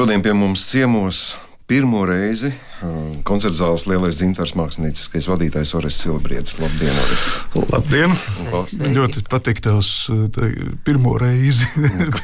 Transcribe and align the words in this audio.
Šodien 0.00 0.22
pie 0.24 0.32
mums 0.32 0.62
ciemos 0.64 1.36
pirmo 1.68 2.06
reizi 2.08 2.48
koncerta 3.26 3.56
zāles 3.62 3.86
lielais 3.90 4.18
dzintars 4.18 4.54
mākslinieckais 4.58 5.28
vadītājs 5.30 5.74
Orests 5.78 6.04
Silbriedis. 6.06 6.56
Labdien, 6.60 6.96
Orests! 7.04 7.40
Labdien! 7.70 8.16
Sveiki. 8.70 8.92
Ļoti 8.96 9.22
patīk 9.30 9.60
tavs 9.64 9.90
pirmo 10.86 11.14
reizi. 11.20 11.66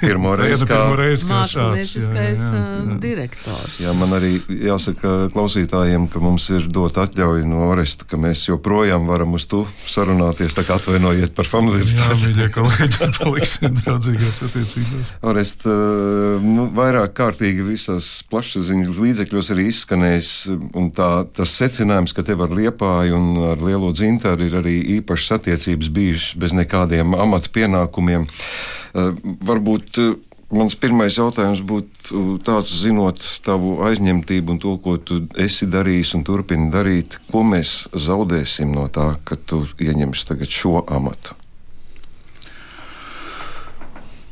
Pirmo 0.01 0.35
reizi, 0.41 0.67
kā, 0.69 0.79
pirmo 0.81 0.99
reizi 1.01 1.27
kā 1.27 1.41
Mākslinieckais 1.43 2.07
jā, 2.07 2.53
jā, 2.53 2.63
jā. 2.63 2.97
direktors. 3.03 3.81
Jā, 3.83 3.95
man 3.97 4.15
arī 4.17 4.37
jāsaka 4.49 5.15
klausītājiem, 5.35 6.09
ka 6.13 6.23
mums 6.23 6.49
ir 6.55 6.69
dot 6.73 6.99
atļauju 7.01 7.47
no 7.49 7.67
Oresta, 7.71 8.07
ka 8.09 8.19
mēs 8.21 8.47
joprojām 8.49 9.09
varam 9.11 9.37
uz 9.37 9.47
to 9.51 9.65
sarunāties. 9.89 10.57
Tā 10.57 10.65
kā 10.67 10.79
atvainojiet 10.81 11.35
par 11.37 11.49
Jā, 11.49 11.53
familiaritāti. 11.57 12.31
mīļie 12.31 12.49
kolēģi, 12.55 13.11
paliksim 13.19 13.77
draudzīgās 13.83 14.43
attiecībās. 14.49 15.13
Orest, 15.27 15.67
nu, 15.67 16.69
vairāk 16.77 17.17
kārtīgi 17.17 17.67
visās 17.67 18.11
plašsaziņas 18.31 19.03
līdzekļos 19.03 19.53
arī 19.55 19.69
izskanējis, 19.73 20.33
un 20.51 20.91
tā, 20.95 21.27
tas 21.37 21.53
secinājums, 21.59 22.15
ka 22.17 22.25
tev 22.27 22.45
ar 22.47 22.55
liepāju 22.55 23.17
un 23.19 23.43
ar 23.53 23.63
lielo 23.63 23.93
dzintaru 23.95 24.49
ir 24.49 24.59
arī 24.61 24.77
īpašas 24.99 25.41
attiecības 25.41 25.91
bijušas 25.93 26.39
bez 26.41 26.57
nekādiem 26.57 27.17
amata 27.19 27.53
pienākumiem. 27.53 28.27
Eh, 28.27 29.13
Varbūt 29.51 30.03
eh, 30.03 30.13
mans 30.57 30.77
pirmais 30.79 31.17
jautājums 31.19 31.63
būtu 31.67 32.39
tāds, 32.47 32.75
zinot 32.83 33.23
tavu 33.47 33.79
aizņemtību 33.89 34.57
un 34.57 34.63
to, 34.63 34.77
ko 34.83 34.99
tu 34.99 35.23
esi 35.39 35.69
darījis 35.71 36.15
un 36.19 36.27
turpini 36.27 36.71
darīt, 36.75 37.19
ko 37.33 37.43
mēs 37.47 37.89
zaudēsim 37.93 38.75
no 38.75 38.87
tā, 38.93 39.15
ka 39.25 39.37
tu 39.37 39.65
ieņemsi 39.83 40.31
tagad 40.31 40.53
šo 40.53 40.85
amatu? 40.87 41.39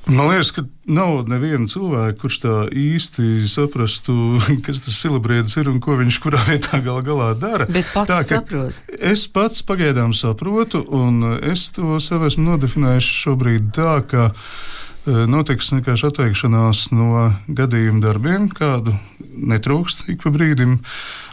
Man 0.06 0.28
liekas, 0.28 0.50
ka 0.52 0.62
nav 0.84 1.22
neviena 1.32 1.64
cilvēka, 1.70 2.18
kurš 2.20 2.36
tā 2.42 2.54
īsti 2.68 3.46
saprastu, 3.48 4.36
kas 4.66 4.82
tas 4.84 4.98
celebrēts 5.00 5.56
ir 5.60 5.70
un 5.72 5.80
ko 5.84 5.96
viņš 5.96 6.18
kurā 6.20 6.42
vietā 6.44 6.80
gal 6.84 7.00
galā 7.06 7.30
dara. 7.41 7.64
Bet 7.70 7.88
pats 7.94 8.12
Tā, 8.12 8.20
saprot. 8.27 8.77
Es 8.92 9.24
pats 9.33 9.64
pagaidām 9.64 10.12
saprotu, 10.16 10.83
un 10.92 11.38
es 11.41 11.70
to 11.72 11.96
sev 12.05 12.27
esmu 12.28 12.50
nodefinējis 12.50 13.08
šobrīd 13.24 13.70
tā, 13.78 13.94
ka 14.11 14.27
e, 14.28 15.24
notiks 15.30 15.72
vienkārši 15.72 16.11
atteikšanās 16.11 16.91
no 16.92 17.30
gadījuma 17.48 18.05
darbiem, 18.05 18.50
kādu 18.52 18.98
netrūkst 19.24 20.11
ik 20.12 20.20
pa 20.27 20.34
brīdim. 20.34 20.83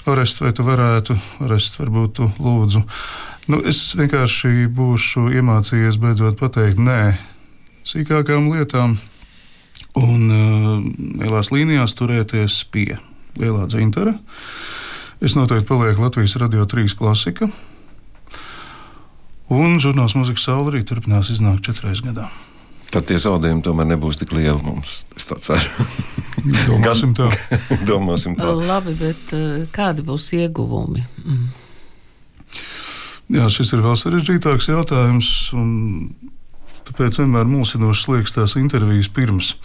Orest, 0.08 0.39
vai 0.41 0.53
tu 0.56 0.63
varētu, 0.66 1.17
Orest, 1.44 1.75
varbūt 1.81 2.16
tu 2.22 2.30
lūdzu. 2.39 2.85
Nu, 3.52 3.59
es 3.67 3.83
vienkārši 4.00 4.69
būšu 4.72 5.28
iemācījies 5.35 6.00
beidzot 6.00 6.39
pateikt 6.39 6.80
nē 6.80 7.02
sīkākām 7.92 8.52
lietām 8.53 8.95
un 10.00 10.22
uh, 10.31 10.84
lielās 11.20 11.52
līnijās 11.52 11.95
turēties 12.00 12.61
pie 12.72 12.95
lielā 13.39 13.67
dzintara. 13.72 14.16
Es 15.22 15.36
noteikti 15.38 15.67
palieku 15.70 16.06
Latvijas 16.06 16.38
radio 16.42 16.66
trīs 16.69 16.95
klasika. 16.97 17.50
Un 19.52 19.81
žurnāls 19.84 20.16
mūzikas 20.16 20.47
saule 20.47 20.72
arī 20.72 20.86
turpinās 20.88 21.30
iznākt 21.34 21.67
četras 21.67 22.02
gadā. 22.06 22.30
Tad 22.92 23.06
tie 23.08 23.17
zaudējumi 23.19 23.64
tomēr 23.64 23.88
nebūs 23.94 24.19
tik 24.19 24.34
lieli 24.36 24.59
mums. 24.64 25.02
Es 25.16 25.28
tā 25.28 25.38
ceru. 25.44 25.86
Domāsim 26.69 27.14
tā. 27.16 27.30
Domāsim 27.89 28.36
tā. 28.39 28.52
Labi, 28.56 28.95
bet 29.00 29.36
uh, 29.36 29.64
kādi 29.75 30.03
būs 30.08 30.31
ieguvumi? 30.39 31.03
Mm. 31.23 31.50
Jā, 33.31 33.47
šis 33.52 33.72
ir 33.75 33.84
vēl 33.84 33.95
sarežģītāks 34.00 34.67
jautājums. 34.72 35.28
un 35.56 35.69
Tāpēc 36.90 37.22
vienmēr 37.22 37.50
mulsinoši 37.50 38.16
liekas 38.16 38.38
tās 38.38 38.58
intervijas 38.60 39.12
pirms. 39.14 39.56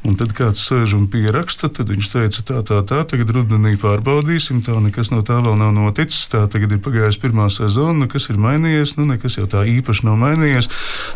Un 0.00 0.14
tad 0.16 0.30
kāds 0.32 0.62
sēž 0.64 0.94
un 0.96 1.02
pieraksta, 1.12 1.68
tad 1.76 1.90
viņš 1.92 2.06
teica, 2.08 2.42
tā, 2.48 2.60
tā, 2.64 2.78
tā, 2.88 3.02
tagad 3.04 3.34
rudenī 3.36 3.74
pārbaudīsim, 3.80 4.62
tā 4.64 4.78
nekas 4.80 5.10
no 5.12 5.20
tā 5.28 5.36
vēl 5.44 5.58
nav 5.60 5.74
noticis. 5.76 6.24
Tā 6.32 6.46
tagad 6.48 6.72
ir 6.72 6.80
pagājusi 6.80 7.20
pirmā 7.20 7.50
sezona, 7.52 7.98
nu, 8.06 8.08
kas 8.08 8.30
ir 8.32 8.40
mainījies, 8.40 8.94
nu 8.96 9.04
nekas 9.10 9.36
jau 9.36 9.44
tā 9.50 9.66
īpaši 9.68 10.06
nav 10.08 10.16
mainījies. 10.22 10.70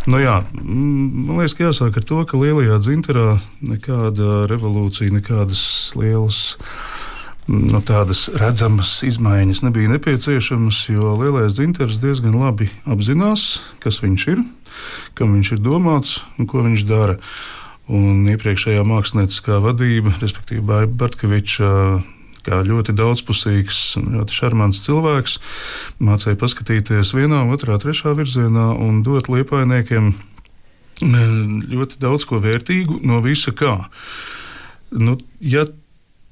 Nu, 0.05 0.21
jā, 0.21 0.43
mm, 0.61 1.25
man 1.31 1.41
liekas, 1.41 1.57
ka 1.57 1.71
jāsāk 1.71 1.97
ar 1.97 2.09
to, 2.11 2.21
ka 2.29 2.41
lielajā 2.43 2.77
dzinterā 2.85 3.29
nekāda 3.65 4.45
revolūcija, 4.53 5.17
nekādas 5.17 5.65
lielas 5.97 6.43
nu, 7.51 7.81
tādas 7.85 8.27
redzamas 8.41 8.97
izmaiņas 9.07 9.63
nebija 9.67 9.93
nepieciešamas, 9.95 10.85
jo 10.93 11.15
lielais 11.21 11.57
dzintars 11.57 12.01
diezgan 12.03 12.37
labi 12.41 12.71
apzinās, 12.89 13.59
kas 13.85 14.01
viņš 14.05 14.27
ir, 14.33 14.43
kam 15.19 15.37
viņš 15.37 15.55
ir 15.57 15.63
domāts 15.65 16.19
un 16.39 16.49
ko 16.51 16.65
viņš 16.67 16.87
dara. 16.89 17.19
Un 17.85 18.25
iepriekšējā 18.33 18.81
mākslinieckā 18.89 19.59
vadība, 19.61 20.15
respektīvi 20.23 20.63
Baiba 20.65 20.95
Bartkeviča, 21.03 21.69
kā 22.45 22.61
ļoti 22.65 22.95
daudzpusīgs 22.97 23.81
un 24.01 24.15
ļoti 24.17 24.37
šarmants 24.37 24.81
cilvēks, 24.87 25.37
mācīja 26.01 26.39
paskatīties 26.41 27.13
vienā, 27.17 27.43
otrā, 27.53 27.77
trešā 27.81 28.15
virzienā 28.17 28.71
un 28.81 29.03
dot 29.05 29.29
liepainiekiem 29.33 30.15
ļoti 31.75 32.01
daudz 32.01 32.27
ko 32.29 32.41
vērtīgu 32.45 33.01
no 33.05 33.21
visa 33.25 33.53
kā. 33.57 33.77
Nu, 34.95 35.19
ja 35.41 35.67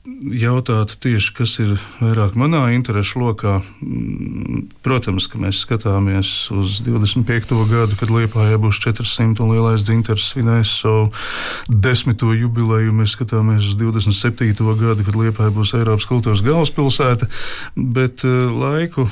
jautātu 0.02 0.96
tieši, 0.98 1.30
kas 1.36 1.52
ir 1.62 1.76
vairāk 2.00 2.34
manā 2.38 2.62
interesu 2.74 3.20
lokā, 3.22 3.60
mm, 3.62 4.64
protams, 4.82 5.28
ka 5.30 5.38
mēs 5.38 5.62
skatāmies 5.62 6.50
uz 6.50 6.80
25. 6.82 7.54
gadu, 7.70 7.94
kad 7.98 8.10
Lietuvā 8.10 8.50
būs 8.58 8.80
400 8.82 9.44
un 9.44 9.52
lielais 9.54 9.84
dzintars 9.86 10.32
svinēs 10.32 10.72
savu 10.82 11.12
desmito 11.68 12.32
jubileju. 12.34 12.92
Mēs 12.92 13.14
skatāmies 13.14 13.68
uz 13.68 13.78
27. 13.78 14.58
gadu, 14.80 15.06
kad 15.06 15.14
Lietuvā 15.14 15.52
būs 15.54 15.74
Eiropas 15.78 16.08
kultūras 16.10 16.42
galvaspilsēta, 16.42 17.30
bet 17.76 18.26
eh, 18.26 18.42
laiku 18.50 19.06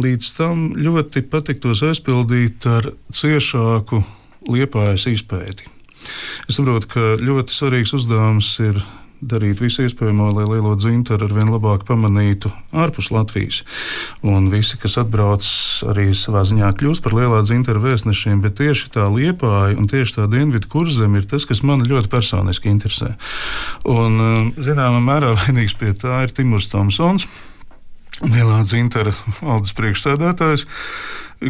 līdz 0.00 0.32
tam 0.38 0.72
ļoti 0.72 1.20
patiktos 1.28 1.84
aizpildīt 1.84 2.64
ar 2.64 2.94
ciešāku 3.12 4.00
liepājas 4.48 5.04
izpēti. 5.12 5.68
Es 6.48 6.56
saprotu, 6.56 6.88
ka 6.96 7.14
ļoti 7.20 7.54
svarīgs 7.54 7.92
uzdevums 7.94 8.48
ir 8.64 8.80
darīt 9.22 9.60
visu 9.62 9.84
iespējamo, 9.86 10.28
lai 10.34 10.44
lielo 10.48 10.74
dzintaru 10.78 11.28
ar 11.28 11.34
vien 11.36 11.50
labāk 11.52 11.84
pamanītu 11.86 12.50
ārpus 12.74 13.12
Latvijas. 13.14 13.62
Un 14.26 14.48
visi, 14.52 14.78
kas 14.82 14.98
atbrauc, 15.00 15.46
arī 15.92 16.10
savā 16.18 16.42
ziņā 16.48 16.72
kļūst 16.78 17.04
par 17.04 17.14
lielā 17.16 17.42
dzintara 17.46 17.82
vēstnešiem, 17.82 18.42
bet 18.42 18.58
tieši 18.58 18.90
tā 18.96 19.06
liepāja 19.12 19.78
un 19.78 19.86
tieši 19.90 20.18
tā 20.18 20.26
dienvidu 20.32 20.70
kurzem 20.72 21.14
ir 21.18 21.28
tas, 21.30 21.46
kas 21.48 21.62
man 21.66 21.86
ļoti 21.86 22.10
personiski 22.12 22.72
interesē. 22.72 23.14
Un, 23.86 24.18
um, 24.18 24.50
zināmā 24.58 25.00
mērā 25.04 25.36
vainīgs 25.38 25.78
pie 25.78 25.94
tā 25.98 26.24
ir 26.26 26.34
Timurs 26.34 26.68
Tomsons. 26.72 27.28
Lielā 28.22 28.60
dzintara 28.66 29.14
valdes 29.40 29.72
priekšstādātājs, 29.74 30.66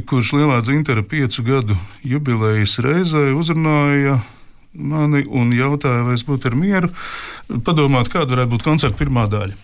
kurš 0.08 0.30
lielā 0.38 0.60
dzintara 0.64 1.02
piecu 1.04 1.44
gadu 1.44 1.76
jubilejas 2.06 2.78
reizē 2.80 3.32
uzrunāja 3.36 4.20
mani 4.72 5.26
un 5.28 5.52
jautāja, 5.56 6.06
vai 6.06 6.16
es 6.16 6.24
būtu 6.26 6.50
ar 6.50 6.56
mieru 6.56 6.92
padomāt, 7.66 8.10
kāda 8.12 8.36
varētu 8.36 8.54
būt 8.54 8.66
koncerta 8.66 8.98
pirmā 8.98 9.26
daļa. 9.30 9.58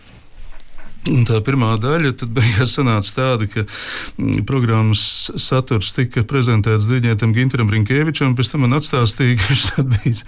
Un 1.08 1.22
tā 1.24 1.38
pirmā 1.44 1.70
daļa 1.80 2.12
beigās 2.36 2.74
sanāca 2.76 3.14
tāda, 3.16 3.46
ka 3.48 3.64
mm, 3.64 4.42
programmas 4.48 5.30
saturs 5.40 5.94
tika 5.96 6.24
prezentēts 6.28 6.88
Diģētam 6.90 7.32
Ginteram 7.36 7.70
Rinkēvičam, 7.72 8.34
pēc 8.36 8.52
tam 8.52 8.66
man 8.66 8.76
atstāstīja, 8.76 9.38
ka 9.38 9.48
viņš 9.52 9.66
bijis 9.94 10.24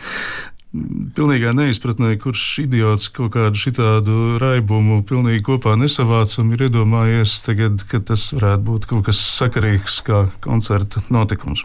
pilnīgā 0.70 1.50
neizpratnē, 1.56 2.12
kurš 2.22 2.44
idiots 2.62 3.08
kaut 3.10 3.32
kādu 3.34 3.58
šitādu 3.58 4.36
raibumu 4.38 5.00
pilnīgi 5.06 5.42
kopā 5.48 5.72
nesavāc 5.78 6.36
un 6.38 6.52
ir 6.54 6.68
iedomājies 6.68 7.32
tagad, 7.42 7.82
ka 7.90 7.98
tas 8.06 8.28
varētu 8.36 8.62
būt 8.68 8.86
kaut 8.92 9.08
kas 9.08 9.18
sakarīgs 9.18 9.98
kā 10.06 10.20
koncerta 10.44 11.02
notikums. 11.10 11.64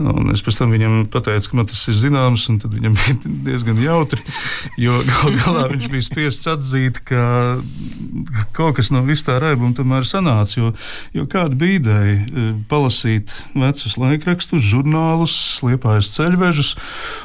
Un 0.00 0.28
es 0.34 0.44
pēc 0.44 0.58
tam 0.60 0.74
viņam 0.74 1.06
pateicu, 1.12 1.48
ka 1.48 1.60
man 1.60 1.70
tas 1.70 1.80
ir 1.88 1.96
zināms, 1.96 2.44
un 2.52 2.58
tad 2.60 2.76
viņam 2.76 2.96
bija 2.98 3.32
diezgan 3.48 3.80
jautri, 3.80 4.20
jo 4.80 5.00
gal 5.08 5.40
galā 5.40 5.64
viņš 5.72 5.88
bija 5.92 6.08
spiests 6.10 6.52
atzīt, 6.52 7.00
ka 7.08 7.24
kaut 8.56 8.76
kas 8.76 8.92
no 8.92 9.00
vis 9.06 9.24
tā 9.24 9.38
raibuma 9.40 9.72
tomēr 9.76 10.04
sanāca, 10.08 10.58
jo, 10.58 10.74
jo 11.16 11.24
kāda 11.30 11.56
bija 11.56 11.80
ideja 11.80 12.52
palasīt 12.68 13.32
vecus 13.56 13.96
laikrakstus, 13.96 14.68
žurnālus, 14.74 15.34
liepājas 15.64 16.12
ceļvežus 16.18 16.76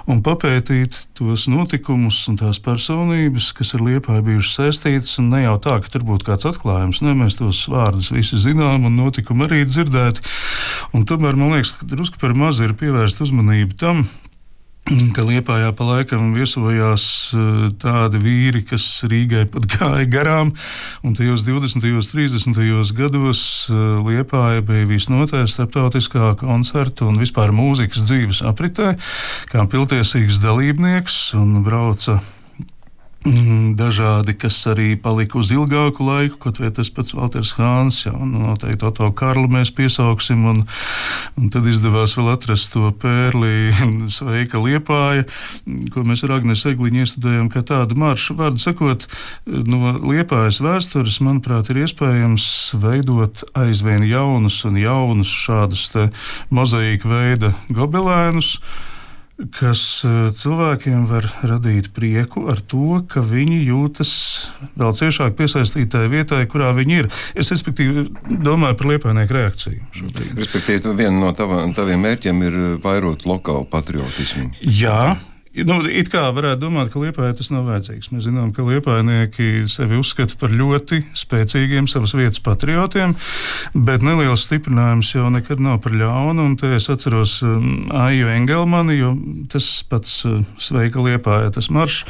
un 0.07 0.23
papētīt 0.23 0.84
tos 1.17 1.45
notikumus 1.51 2.19
un 2.31 2.37
tās 2.39 2.59
personības, 2.63 3.51
kas 3.57 3.73
ar 3.77 3.83
liepāju 3.85 4.25
bijušas 4.27 4.57
saistītas. 4.59 5.15
Ne 5.23 5.43
jau 5.45 5.55
tā, 5.63 5.77
ka 5.83 5.91
tur 5.93 6.05
būtu 6.07 6.27
kāds 6.27 6.47
atklājums, 6.49 7.01
ne 7.05 7.15
mēs 7.17 7.39
tos 7.39 7.63
vārdus 7.71 8.11
visi 8.13 8.39
zinām 8.41 8.87
un 8.89 8.99
notikumi 8.99 9.47
arī 9.47 9.63
dzirdēti. 9.69 10.25
Un 10.95 11.07
tomēr 11.09 11.39
man 11.39 11.55
liekas, 11.55 11.73
ka 11.79 11.89
drusku 11.89 12.21
par 12.21 12.35
maz 12.37 12.61
ir 12.63 12.75
pievērsta 12.79 13.25
uzmanība 13.27 13.77
tam, 13.81 14.05
ka 14.85 15.23
Lietpājā 15.25 15.71
pa 15.73 15.85
laikam 15.87 16.35
viesojās 16.35 17.05
eh, 17.33 17.53
tādi 17.81 18.19
vīri, 18.21 18.61
kas 18.69 18.83
Rīgai 19.09 19.47
pat 19.49 19.65
gāja 19.73 20.05
garām. 20.09 20.53
Un 21.05 21.17
tajos 21.17 21.45
20. 21.47 21.81
un 21.89 22.05
30. 22.05 22.93
gados 22.97 23.41
eh, 23.73 23.81
Lietpāja 24.05 24.61
bija 24.65 24.85
visnotaļ 24.91 25.49
starptautiskā 25.49 26.35
koncerta 26.41 27.09
un 27.09 27.17
vispār 27.21 27.53
mūzikas 27.55 28.05
dzīves 28.05 28.43
apritē, 28.45 28.93
kā 29.49 29.65
piltiesīgs 29.71 30.37
dalībnieks 30.43 31.19
un 31.39 31.63
brauca 31.65 32.19
dažādi, 33.25 34.35
kas 34.37 34.57
arī 34.69 34.93
palika 35.01 35.39
uz 35.39 35.49
ilgāku 35.53 36.05
laiku, 36.05 36.37
kaut 36.43 36.59
vai 36.61 36.69
tas 36.73 36.91
pats 36.93 37.15
Walters 37.17 37.55
Hāns, 37.57 38.03
jau 38.05 38.13
nu, 38.21 38.43
noteikti 38.43 38.85
Oto 38.85 39.09
Karlu 39.17 39.49
mēs 39.51 39.71
piesauksim, 39.75 40.45
un, 40.45 40.61
un 41.39 41.49
tad 41.53 41.65
izdevās 41.69 42.15
vēl 42.17 42.31
atrast 42.35 42.71
to 42.75 42.91
pērli 43.01 43.73
Sveika 44.17 44.61
Liepāja, 44.61 45.25
ko 45.93 46.05
mēs 46.05 46.25
ar 46.27 46.37
Agnes 46.37 46.65
Egliņu 46.69 47.01
iestudējam 47.05 47.49
kā 47.53 47.65
tādu 47.65 47.97
maršu. 47.99 48.37
Vārdu 48.37 48.61
sakot, 48.61 49.07
no 49.45 49.95
Liepājas 50.05 50.61
vēstures, 50.63 51.21
manuprāt, 51.25 51.71
ir 51.73 51.85
iespējams 51.85 52.47
veidot 52.81 53.45
aizvien 53.57 54.05
jaunus 54.05 54.61
un 54.69 54.77
jaunus 54.81 55.33
šādus 55.45 55.87
mozaīku 56.53 57.09
veida 57.09 57.55
gobelēnus 57.73 58.59
kas 59.55 59.81
eh, 60.07 60.15
cilvēkiem 60.35 61.05
var 61.09 61.27
radīt 61.43 61.91
prieku 61.95 62.45
ar 62.51 62.61
to, 62.63 63.01
ka 63.11 63.23
viņi 63.25 63.59
jūtas 63.67 64.13
vēl 64.79 64.95
ciešāk 64.95 65.35
piesaistītai 65.39 66.05
vietai, 66.11 66.45
kurā 66.51 66.71
viņi 66.77 66.99
ir. 67.03 67.11
Es, 67.35 67.51
respektīvi, 67.53 68.07
domāju 68.29 68.79
par 68.79 68.91
liepainieku 68.93 69.37
reakciju. 69.37 69.83
Šobrīd. 69.99 70.33
Respektīvi, 70.39 70.95
viena 70.95 71.19
no 71.19 71.33
tava, 71.35 71.65
taviem 71.75 72.05
mērķiem 72.07 72.43
ir 72.47 72.59
vairot 72.83 73.27
lokālu 73.27 73.67
patriotismu. 73.71 74.53
Jā, 74.63 75.17
Nu, 75.63 75.77
it 75.87 76.09
kā 76.11 76.25
varētu 76.35 76.59
domāt, 76.65 76.89
ka 76.91 76.99
liepājai 76.99 77.35
tas 77.39 77.47
nav 77.53 77.63
vajadzīgs. 77.69 78.09
Mēs 78.11 78.25
zinām, 78.27 78.49
ka 78.55 78.65
liepainieki 78.67 79.69
sevi 79.71 79.95
uzskata 80.01 80.35
par 80.39 80.51
ļoti 80.51 80.99
spēcīgiem 81.15 81.87
savas 81.87 82.11
vietas 82.17 82.41
patriotiem, 82.43 83.13
bet 83.87 84.03
neliels 84.03 84.43
stiprinājums 84.49 85.13
jau 85.15 85.29
nekad 85.31 85.63
nav 85.63 85.79
par 85.85 85.95
ļaunu. 85.95 86.49
Un 86.49 86.57
te 86.59 86.73
es 86.75 86.89
atceros 86.91 87.37
um, 87.47 87.85
Aiju 87.95 88.33
Engelmani, 88.33 88.97
jo 88.99 89.13
tas 89.51 89.69
pats 89.87 90.17
uh, 90.27 90.41
sveika 90.59 91.05
liepājai 91.05 91.53
tas 91.55 91.71
maršs. 91.71 92.03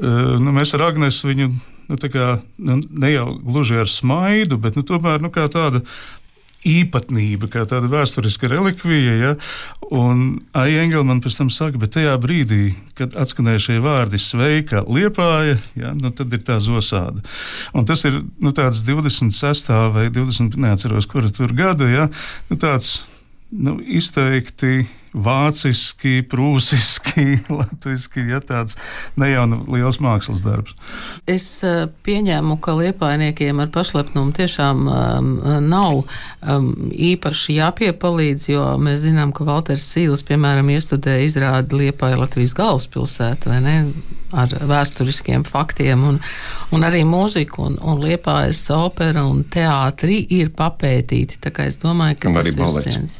Uh, 0.00 0.38
nu, 0.40 0.54
mēs 0.56 0.72
ar 0.78 0.88
Agnesu 0.88 1.28
viņu 1.28 1.50
nu, 1.90 1.98
kā, 2.00 2.30
nu, 2.64 2.78
ne 2.80 3.12
jau 3.12 3.26
gluži 3.44 3.82
ar 3.82 3.90
smaidu, 3.90 4.56
bet 4.62 4.78
nu, 4.78 4.86
tomēr 4.86 5.20
nu, 5.20 5.32
tāda 5.34 5.82
īpatnība, 6.66 7.48
kā 7.52 7.64
tāda 7.68 7.88
vēsturiska 7.90 8.50
relikvija. 8.50 9.14
Ja? 9.16 9.32
Un 9.96 10.40
Aija 10.56 10.84
Engelmana 10.84 11.22
pēc 11.24 11.38
tam 11.38 11.52
saka, 11.54 11.80
bet 11.80 11.94
tajā 11.96 12.16
brīdī, 12.20 12.74
kad 12.98 13.16
atskanēja 13.18 13.64
šie 13.66 13.78
vārdi 13.84 14.20
sveika 14.20 14.84
liepāja, 14.88 15.58
ja? 15.78 15.94
nu, 15.96 16.12
tad 16.16 16.32
ir 16.36 16.44
tā 16.46 16.60
zosāda. 16.62 17.24
Un 17.76 17.88
tas 17.88 18.04
ir 18.08 18.20
nu, 18.42 18.52
tāds 18.56 18.84
26. 18.86 19.72
vai 19.94 20.08
20. 20.12 20.58
neatceros, 20.60 21.08
kura 21.10 21.32
tur 21.34 21.54
gada, 21.56 21.88
ja? 21.88 22.08
nu, 22.50 22.60
tāds 22.60 23.00
nu, 23.50 23.78
izteikti 23.80 24.84
vāciski, 25.10 26.20
prūsiski, 26.30 27.40
latviešu, 27.58 28.24
ja 28.30 28.40
tāds 28.44 28.76
ne 29.18 29.30
jau 29.32 29.46
nu 29.50 29.60
liels 29.74 29.98
mākslas 30.02 30.44
darbs. 30.44 30.76
Es 31.30 31.46
uh, 31.66 31.88
pieņēmu, 32.06 32.58
ka 32.62 32.76
liepainiekiem 32.78 33.62
ar 33.62 33.72
pašlepnumu 33.74 34.34
tiešām 34.36 34.84
um, 34.86 35.32
nav 35.66 36.02
um, 36.04 36.70
īpaši 36.90 37.58
jāpiepalīdz, 37.58 38.48
jo 38.52 38.66
mēs 38.82 39.02
zinām, 39.06 39.34
ka 39.34 39.46
Valters 39.48 39.88
Sīls, 39.90 40.24
piemēram, 40.28 40.70
iestudēja 40.70 41.26
izrādi 41.26 41.84
Liepāja 41.84 42.20
Latvijas 42.20 42.54
galvaspilsētu, 42.58 43.50
vai 43.50 43.60
ne? 43.66 43.76
Ar 44.30 44.46
vēsturiskiem 44.46 45.42
faktiem, 45.42 46.04
un, 46.06 46.20
un 46.70 46.86
arī 46.86 47.00
mūziku, 47.02 47.64
un, 47.66 47.80
un 47.82 47.98
liepājas 47.98 48.60
opera 48.76 49.24
un 49.26 49.42
teātri 49.42 50.20
ir 50.38 50.52
papētīti. 50.54 51.40
Tā 51.42 51.50
kā 51.50 51.66
es 51.66 51.80
domāju, 51.82 52.20
ka 52.22 52.30
un 52.30 52.38
tas 52.38 52.52
ir 52.52 52.60
virziens. 52.60 53.18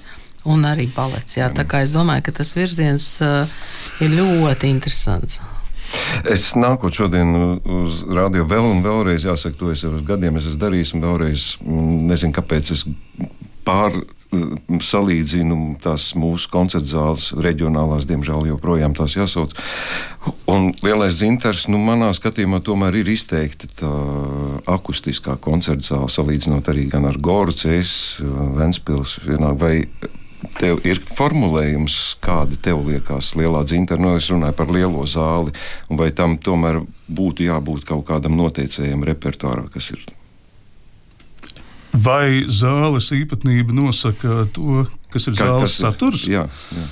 Un 0.49 0.65
arī 0.65 0.87
balets. 0.95 1.37
Jā, 1.37 1.51
tā 1.53 1.67
kā 1.69 1.83
es 1.85 1.93
domāju, 1.93 2.25
ka 2.29 2.39
tas 2.41 2.55
virziens 2.57 3.13
uh, 3.25 3.51
ir 4.01 4.15
ļoti 4.17 4.71
interesants. 4.73 5.41
Es 6.31 6.53
nākot 6.55 6.95
šodien 6.95 7.35
uz 7.65 8.05
radio 8.09 8.47
vēl 8.49 8.69
un 8.69 8.85
vēlreiz, 8.85 9.27
jāsaka, 9.27 9.59
to 9.59 9.73
es 9.75 9.83
jau 9.85 9.93
gadiem 10.07 10.39
esmu 10.39 10.57
darījis, 10.61 10.95
un 10.95 11.05
vēlreiz 11.05 11.51
mm, 11.59 12.01
nezinu, 12.11 12.35
kāpēc 12.37 12.71
es 12.77 12.85
pār 13.67 13.97
mm, 13.99 14.79
salīdzinu 14.87 15.59
tās 15.83 16.13
mūsu 16.19 16.51
koncerta 16.53 16.93
zāles, 16.93 17.27
reģionālās, 17.35 18.07
diemžēl 18.09 18.47
joprojām 18.53 18.95
tās 18.97 19.17
jāsauc. 19.19 19.57
Un 20.51 20.71
lielais 20.85 21.19
dzintars, 21.19 21.67
nu, 21.73 21.81
manā 21.83 22.13
skatījumā, 22.17 22.63
tomēr 22.65 23.01
ir 23.01 23.11
izteikti 23.17 23.73
tā 23.81 23.91
akustiskā 24.71 25.37
koncerta 25.43 25.95
zāle, 25.95 26.13
salīdzinot 26.13 26.71
arī 26.71 26.87
gan 26.93 27.11
ar 27.11 27.19
Goru, 27.19 27.57
Cēs, 27.57 27.93
Ventspils, 28.57 29.19
vai 29.59 29.81
Tev 30.61 30.83
ir 30.85 30.99
formulējums, 31.01 31.97
kāda 32.21 32.59
tev 32.61 32.83
liekas 32.85 33.33
lielā 33.39 33.63
dzintara, 33.65 34.01
no 34.03 34.13
nu, 34.13 34.21
es 34.21 34.29
runāju 34.29 34.57
par 34.59 34.69
lielo 34.69 35.07
zāli, 35.09 35.55
vai 35.89 36.11
tam 36.13 36.37
tomēr 36.37 36.83
būtu 37.09 37.47
jābūt 37.47 37.87
kaut 37.89 38.05
kādam 38.11 38.37
noteicējam 38.37 39.07
repertuārā, 39.09 39.71
kas 39.73 39.93
ir 39.95 40.05
Vai 41.91 42.45
zāles 42.47 43.09
īpatnība 43.17 43.75
nosaka 43.75 44.45
to, 44.55 44.85
kas 45.11 45.27
ir 45.27 45.35
Kā, 45.35 45.49
zāles 45.49 45.73
kas 45.73 45.79
saturs? 45.81 46.27
Ir, 46.29 46.37
jā, 46.37 46.45
jā. 46.77 46.85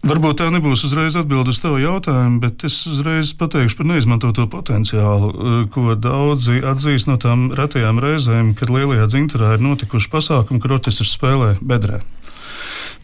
Varbūt 0.00 0.38
tā 0.40 0.46
nebūs 0.48 0.80
uzreiz 0.88 1.16
atbilde 1.18 1.52
uz 1.52 1.58
tavu 1.60 1.76
jautājumu, 1.82 2.38
bet 2.40 2.64
es 2.64 2.78
uzreiz 2.88 3.34
pateikšu 3.36 3.76
par 3.76 3.88
neizmantoto 3.90 4.46
potenciālu, 4.48 5.28
eh, 5.28 5.68
ko 5.68 5.92
daudzi 5.92 6.62
atzīst 6.64 7.10
no 7.10 7.18
tām 7.20 7.50
retajām 7.52 8.00
reizēm, 8.00 8.54
kad 8.56 8.72
lielajā 8.72 9.10
dzintarā 9.12 9.54
ir 9.54 9.64
notikuši 9.66 10.08
pasākumi, 10.08 10.60
kur 10.60 10.78
orķestris 10.78 11.12
spēlē 11.18 11.58
bedrē. 11.60 12.00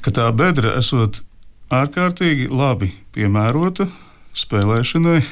Ka 0.00 0.10
tā 0.10 0.30
bedra 0.32 0.72
esot 0.80 1.20
ārkārtīgi 1.68 2.48
labi 2.48 2.94
piemērota 3.12 3.90
spēlēšanai, 4.32 5.24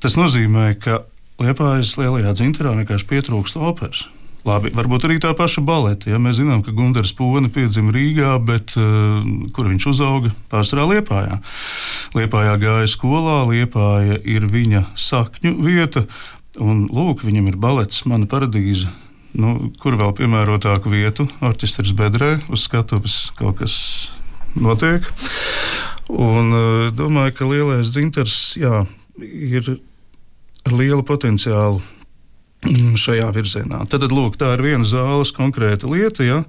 tas 0.00 0.16
nozīmē, 0.16 0.80
ka 0.80 1.02
Liepājas 1.42 1.96
lielajā 1.98 2.34
dzintarā 2.38 2.74
vienkārši 2.76 3.08
pietrūkst 3.08 3.56
operas. 3.58 4.04
Labi, 4.42 4.72
varbūt 4.74 5.04
arī 5.06 5.20
tā 5.22 5.30
paša 5.38 5.62
baleta. 5.62 6.08
Ja 6.10 6.18
mēs 6.18 6.40
zinām, 6.40 6.64
ka 6.66 6.74
Gunārs 6.74 7.12
Pūne 7.14 7.46
piedzima 7.54 7.92
Rīgā, 7.94 8.32
bet 8.42 8.74
uh, 8.74 9.22
kur 9.54 9.68
viņš 9.70 9.86
uzauga? 9.92 10.32
Pārsvarā 10.50 10.88
Liepājā. 10.90 11.38
Liepājā 12.18 12.56
gāja 12.64 12.88
skolā, 12.90 13.36
Liepāja 13.52 14.18
ir 14.26 14.48
viņa 14.50 14.88
sakņu 14.98 15.54
vieta, 15.62 16.02
un 16.58 16.88
lūk, 16.90 17.22
viņam 17.22 17.52
ir 17.52 17.60
balets, 17.62 18.02
mana 18.10 18.26
paradīze. 18.26 18.90
Nu, 19.38 19.70
kur 19.80 19.94
vēl 20.00 20.10
piemērotāku 20.18 20.90
vietu? 20.90 21.28
Orķestris 21.38 21.94
bedrē, 21.96 22.34
uz 22.50 22.66
skatuves 22.66 23.30
kaut 23.38 23.62
kas 23.62 23.78
notiek. 24.58 25.06
Un 26.10 26.50
uh, 26.50 26.90
domāju, 26.90 27.38
ka 27.38 27.46
lielais 27.54 27.94
dzintars 27.94 28.56
jā, 28.58 28.82
ir 29.22 29.76
ar 30.66 30.80
lielu 30.82 31.06
potenciālu 31.06 31.78
šajā 33.04 33.28
virzienā. 33.34 33.84
Tad, 33.90 34.06
lūk, 34.10 34.38
tā 34.40 34.54
ir 34.56 34.64
viena 34.64 34.88
zāles 34.88 35.34
konkrēta 35.34 35.90
lieta, 35.90 36.26
ja, 36.26 36.42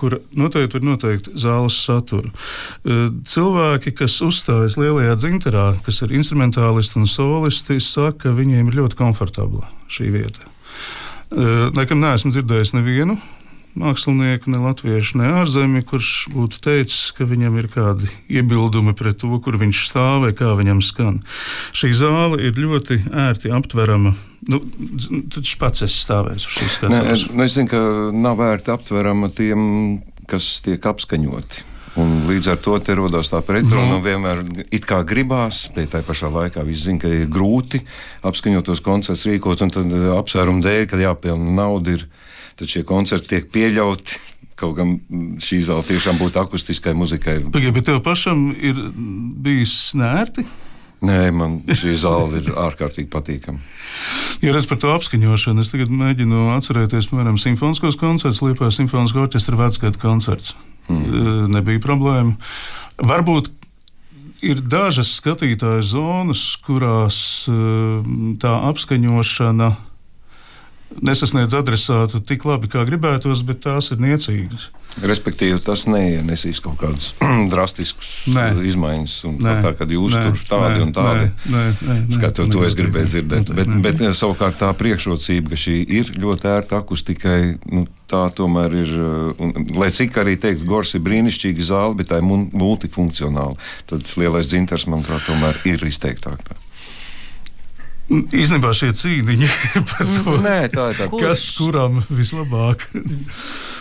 kur 0.00 0.16
noteikti 0.32 0.78
var 0.78 0.86
noteikt 0.88 1.28
zāles 1.36 1.76
saturu. 1.84 2.30
E, 2.30 3.10
cilvēki, 3.28 3.92
kas 3.98 4.16
uzstājas 4.24 4.78
lielajā 4.80 5.18
dzinterā, 5.20 5.66
kas 5.84 6.00
ir 6.06 6.14
instrumentālisti 6.16 7.02
un 7.02 7.10
solisti, 7.10 7.76
saka, 7.84 8.30
ka 8.30 8.38
viņiem 8.38 8.70
ir 8.70 8.80
ļoti 8.80 9.00
komfortabla 9.00 9.68
šī 9.92 10.08
vieta. 10.14 10.48
Nekam 11.30 12.00
neesmu 12.02 12.32
dzirdējis 12.34 12.72
nevienu 12.74 13.14
mākslinieku, 13.78 14.50
ne 14.50 14.60
latviešu, 14.64 15.20
ne 15.20 15.28
ārzemju, 15.40 15.84
kurš 15.86 16.10
būtu 16.34 16.58
teicis, 16.64 17.12
ka 17.14 17.26
viņam 17.28 17.58
ir 17.60 17.68
kādi 17.70 18.10
iebildumi 18.32 18.96
pret 18.98 19.20
to, 19.22 19.30
kur 19.42 19.58
viņš 19.60 19.84
stāv 19.86 20.24
vai 20.24 20.32
kā 20.36 20.52
viņam 20.58 20.82
skan. 20.84 21.20
Šī 21.76 21.92
zāle 21.96 22.40
ir 22.42 22.58
ļoti 22.58 23.02
ērti 23.14 23.52
aptverama. 23.54 24.16
Nu, 24.48 24.60
Taču 25.34 25.58
pats 25.60 25.84
esi 25.84 26.04
stāvējis 26.04 26.46
uz 26.46 26.54
šīs 26.56 26.76
skatuves. 26.78 27.26
Nu, 27.34 27.44
es 27.44 27.56
zinu, 27.56 27.68
ka 27.72 27.80
nav 28.16 28.38
vērti 28.40 28.72
aptverama 28.72 29.28
tiem, 29.34 29.60
kas 30.30 30.46
tiek 30.64 30.86
apskaņoti. 30.88 31.66
Un 31.98 32.22
līdz 32.28 32.52
ar 32.52 32.60
to 32.62 32.76
te 32.78 32.94
rodas 32.94 33.32
tā 33.32 33.40
pretruna. 33.44 33.98
Mm. 33.98 34.04
Vienmēr 34.04 34.42
it 34.70 34.86
kā 34.88 35.00
gribās, 35.06 35.64
bet 35.74 35.90
tajā 35.92 36.06
pašā 36.06 36.30
laikā 36.30 36.62
viss 36.66 36.86
zina, 36.86 37.02
ka 37.02 37.10
ir 37.10 37.26
grūti 37.32 37.82
apskaņot 38.26 38.68
tos 38.70 38.82
koncertus 38.84 39.26
rīkot, 39.26 39.64
un 39.66 39.74
tad 39.74 39.94
apsvērumu 40.14 40.62
dēļ, 40.64 40.84
ka 40.90 41.00
jāpelnā 41.02 41.56
nauda 41.58 41.98
ir 41.98 42.06
tad 42.60 42.70
šie 42.70 42.84
koncerti 42.86 43.34
tiek 43.34 43.50
pieļauti. 43.52 44.20
Kaut 44.60 44.76
gan 44.76 44.96
šī 45.40 45.62
zāle 45.64 45.84
tiešām 45.88 46.18
būtu 46.20 46.36
akustiskai 46.42 46.92
muzikai. 46.96 47.38
Pagaid, 47.52 47.72
bet 47.74 47.88
tev 47.88 48.02
pašam 48.04 48.50
ir 48.54 48.76
bijis 49.40 49.94
nērti? 49.96 50.44
Nē, 51.00 51.20
man 51.32 51.62
šī 51.64 51.94
zāle 51.96 52.42
ir 52.42 52.50
ārkārtīgi 52.60 53.08
patīkama. 53.10 53.62
Ja 54.40 54.54
redz 54.56 54.64
par 54.70 54.78
to 54.80 54.88
apskaņošanu, 54.96 55.60
es 55.60 55.68
tagad 55.72 55.92
mēģinu 55.92 56.46
atcerēties, 56.54 57.10
piemēram, 57.10 57.36
simfoniskos 57.40 57.98
koncertus, 58.00 58.40
Liepājas 58.40 58.78
simfoniskā 58.80 59.26
orķestra 59.26 59.58
vecgada 59.60 60.00
koncerts. 60.00 60.54
Mm. 60.88 61.50
Nebija 61.52 61.82
problēma. 61.84 62.38
Varbūt 63.04 63.50
ir 64.40 64.62
dažas 64.64 65.12
skatītāju 65.18 65.84
zonas, 65.84 66.44
kurās 66.64 67.20
tā 68.40 68.54
apskaņošana 68.70 69.70
nesasniedz 70.98 71.54
adresātu 71.56 72.20
tik 72.24 72.44
labi, 72.48 72.70
kā 72.70 72.84
gribētos, 72.88 73.44
bet 73.46 73.62
tās 73.66 73.92
ir 73.94 74.02
niecīgas. 74.02 74.68
Respektīvi, 74.98 75.60
tas 75.62 75.84
neienesīs 75.86 76.58
kaut 76.64 76.80
kādas 76.80 77.12
drastiskas 77.52 78.08
Nē. 78.34 78.46
izmaiņas. 78.66 79.12
un 79.28 79.36
Nē. 79.44 79.52
Tā 79.62 79.70
kā 79.78 79.86
jūs 79.86 80.16
Nē, 80.16 80.22
tur 80.26 80.40
tādi 80.48 80.80
nē, 80.80 80.86
un 80.88 80.94
tādi. 80.96 81.28
nē, 81.30 81.52
nē, 81.54 81.62
nē, 81.70 81.94
nē, 82.08 82.16
Skatot 82.16 82.50
to, 82.50 82.64
es 82.66 82.74
gribēju 82.78 83.10
dzirdēt. 83.12 83.52
Bet, 83.54 83.70
noteikti, 83.70 84.02
bet 84.02 84.18
savukārt 84.18 84.58
tā 84.58 84.72
priekšrocība, 84.80 85.52
ka 85.54 85.60
šī 85.62 85.76
ir 86.00 86.10
ļoti 86.18 86.50
ērta 86.50 86.80
akustikai, 86.82 87.38
nu, 87.70 87.84
tā 88.10 88.24
tomēr 88.34 88.74
ir. 88.82 88.90
Un, 89.38 89.54
lai 89.78 89.92
cik 89.94 90.18
arī 90.24 90.34
teikt, 90.42 90.66
Gors 90.66 90.96
ir 90.98 91.04
brīnišķīga 91.06 91.68
zāle, 91.70 91.94
bet 92.00 92.10
tā 92.10 92.18
ir 92.18 92.26
multifunkcionāla. 92.26 93.54
Tad 93.90 94.10
lielais 94.18 94.50
dzintars, 94.50 94.88
manuprāt, 94.90 95.22
tomēr 95.30 95.62
ir 95.70 95.86
izteiktāk. 95.86 96.42
tā. 96.50 96.58
Īstenībā 98.10 98.72
šie 98.74 98.90
cīniņi 98.98 99.48
par 99.90 100.08
to, 100.16 100.38
Nē, 100.42 100.56
tā 100.74 100.90
tā. 100.98 101.10
Kas 101.14 101.44
kuram 101.58 102.02
vislabāk. 102.10 102.88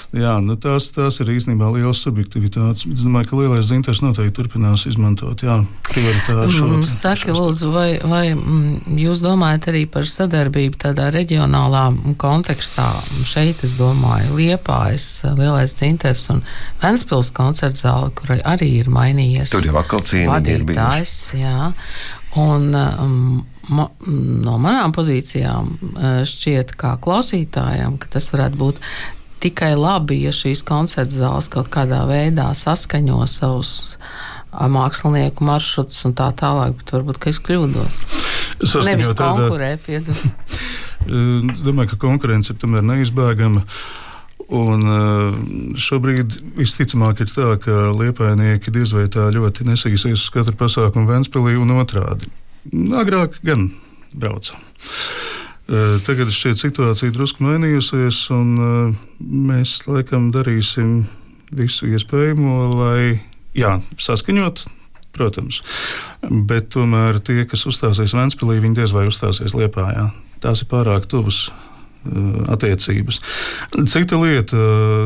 Jā, 0.09 0.39
nu 0.41 0.55
tās, 0.57 0.87
tās 0.89 1.19
ir 1.21 1.29
īstenībā 1.35 1.67
liels 1.75 1.99
subjektivitātes. 2.01 2.87
Es 2.89 3.01
domāju, 3.05 3.27
ka 3.29 3.37
lielais 3.37 3.67
dzintars 3.69 3.99
noteikti 4.01 4.33
turpinās 4.39 4.87
izmantot. 4.89 5.43
Jā, 5.45 5.59
prioritāšu 5.85 6.63
Mm, 6.65 6.87
Saki, 6.89 7.29
lūdzu, 7.33 7.69
vai, 7.73 7.89
vai 8.01 8.23
mm, 8.33 8.97
jūs 9.01 9.21
domājat 9.21 9.69
arī 9.69 9.83
par 9.89 10.09
sadarbību 10.09 10.81
tādā 10.81 11.11
reģionālā 11.13 11.83
kontekstā? 12.21 12.87
Šeit 13.29 13.61
es 13.65 13.77
domāju 13.77 14.33
Liepājas, 14.39 15.07
Lielais 15.37 15.77
Cinters 15.77 16.25
un 16.33 16.41
Ventspils 16.81 17.29
koncerts 17.37 17.85
zāle, 17.85 18.09
kurai 18.17 18.41
arī 18.41 18.71
ir 18.79 18.89
mainījies. 18.93 19.53
Tur 19.53 19.69
jau 19.69 19.77
atkal 19.81 20.01
cīniņi 20.01 20.25
ir 20.57 20.65
bijuši. 20.65 20.81
vadītājs, 20.81 21.15
jā. 21.37 21.71
Un 22.37 22.73
um, 22.77 23.23
ma, 23.69 23.87
no 24.07 24.57
manām 24.61 24.93
pozīcijām 24.95 25.69
uh, 25.69 26.09
šķiet 26.27 26.75
kā 26.79 26.95
klausītājam, 27.01 27.97
ka 28.01 28.09
tas 28.17 28.29
varētu 28.33 28.59
būt 28.59 28.81
tikai 29.39 29.71
labi, 29.79 30.17
ja 30.25 30.33
šīs 30.35 30.65
koncerta 30.67 31.15
zāles 31.15 31.47
kaut 31.53 31.69
kādā 31.71 32.01
veidā 32.09 32.49
saskaņo 32.59 33.21
savus 33.31 33.95
mākslinieku 34.49 35.45
maršrutus 35.45 36.01
un 36.09 36.15
tā 36.17 36.31
tālāk, 36.35 36.73
bet 36.81 36.91
varbūt, 36.95 37.27
es 37.29 37.39
kļūdos. 37.45 37.99
Saskaņot 38.59 38.87
Nevis 38.89 39.13
tādā- 39.15 39.47
konkurē, 39.47 39.73
piedod. 39.85 40.19
Eh, 41.09 41.39
Es 41.55 41.61
domāju, 41.63 41.93
ka 41.93 41.97
konkurence 41.97 42.51
ir 42.51 42.57
tomēr 42.59 42.83
neizbēgama. 42.83 43.61
Un 44.51 44.81
eh, 44.83 45.77
šobrīd 45.79 46.35
visticamāk 46.57 47.21
ir 47.23 47.31
tā, 47.31 47.53
ka 47.63 47.77
liepainieki 47.95 48.73
diez 48.75 48.91
vai 48.93 49.05
tā 49.07 49.29
ļoti 49.31 49.63
nesīsies 49.69 50.19
uz 50.19 50.27
katru 50.35 50.57
pasākumu 50.59 51.07
Ventspilī 51.07 51.55
un 51.57 51.71
otrādi. 51.79 52.27
Agrāk 52.73 53.39
gan 53.45 53.69
brauca. 54.13 54.57
Eh, 55.69 55.99
Tagad 56.01 56.31
šķiet 56.33 56.57
situācija 56.63 57.13
drusku 57.13 57.45
mainījusies, 57.45 58.23
un 58.33 58.49
eh, 58.57 58.99
mēs 59.21 59.83
laikam 59.85 60.31
darīsim 60.33 61.03
visu 61.53 61.89
iespējamo, 61.93 62.55
lai 62.79 63.21
jā, 63.57 63.77
saskaņot. 64.01 64.65
Protams, 65.09 65.63
bet 66.47 66.69
tomēr 66.75 67.17
tie, 67.25 67.41
kas 67.49 67.65
uzstāsies 67.67 68.13
Vēnspīlī, 68.15 68.59
viņi 68.61 68.77
diez 68.77 68.93
vai 68.93 69.07
uzstāsies 69.09 69.55
Liepājā. 69.57 70.05
Tās 70.39 70.61
ir 70.63 70.69
pārāk 70.69 71.07
tuvas 71.09 71.47
uh, 71.49 72.45
attiecības. 72.53 73.17
Cita 73.89 74.19
lieta 74.21 74.61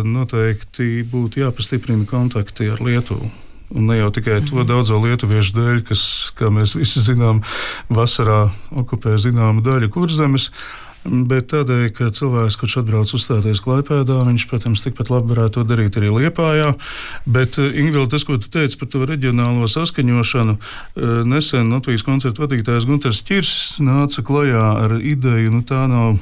noteikti 0.05 1.05
būtu 1.07 1.41
jāpastiprina 1.45 2.05
kontakti 2.09 2.67
ar 2.75 2.83
Lietuvu. 2.83 3.31
Un 3.73 3.89
ne 3.89 3.97
jau 3.97 4.11
tikai 4.13 4.39
mm 4.39 4.45
-hmm. 4.45 4.49
to 4.49 4.63
daudzo 4.63 4.99
lietuviešu 5.01 5.53
dēļ, 5.57 5.83
kas, 5.87 6.31
kā 6.37 6.49
mēs 6.53 6.77
visi 6.77 7.01
zinām, 7.01 7.41
vasarā 7.89 8.51
okupē 8.71 9.17
zināmu 9.17 9.61
daļu 9.61 9.89
kurzemes. 9.89 10.51
Bet 11.03 11.49
tādēļ, 11.51 11.89
ka 11.91 12.05
cilvēks, 12.15 12.55
kurš 12.55 12.77
atbrauc 12.79 13.11
uzstāties 13.11 13.59
Klaipēdā, 13.59 14.21
viņš, 14.23 14.45
protams, 14.47 14.83
tikpat 14.85 15.09
labi 15.11 15.33
varētu 15.33 15.59
to 15.59 15.63
darīt 15.67 15.97
arī 15.99 16.07
Liepājā. 16.07 16.69
Bet, 17.27 17.57
Ingūna, 17.59 18.07
tas, 18.07 18.23
ko 18.23 18.37
tu 18.39 18.47
teici 18.47 18.79
par 18.79 18.87
to 18.87 19.03
reģionālo 19.03 19.67
saskaņošanu, 19.67 20.55
eh, 20.55 21.23
nesen 21.27 21.75
Latvijas 21.75 22.07
koncertu 22.07 22.45
vadītājs 22.45 22.87
Gunārs 22.87 23.19
Čirsis 23.19 23.81
nāca 23.83 24.23
klajā 24.23 24.63
ar 24.85 24.95
ideju, 25.01 25.51
nu 25.51 25.61
tā 25.67 25.83
nav 25.91 26.19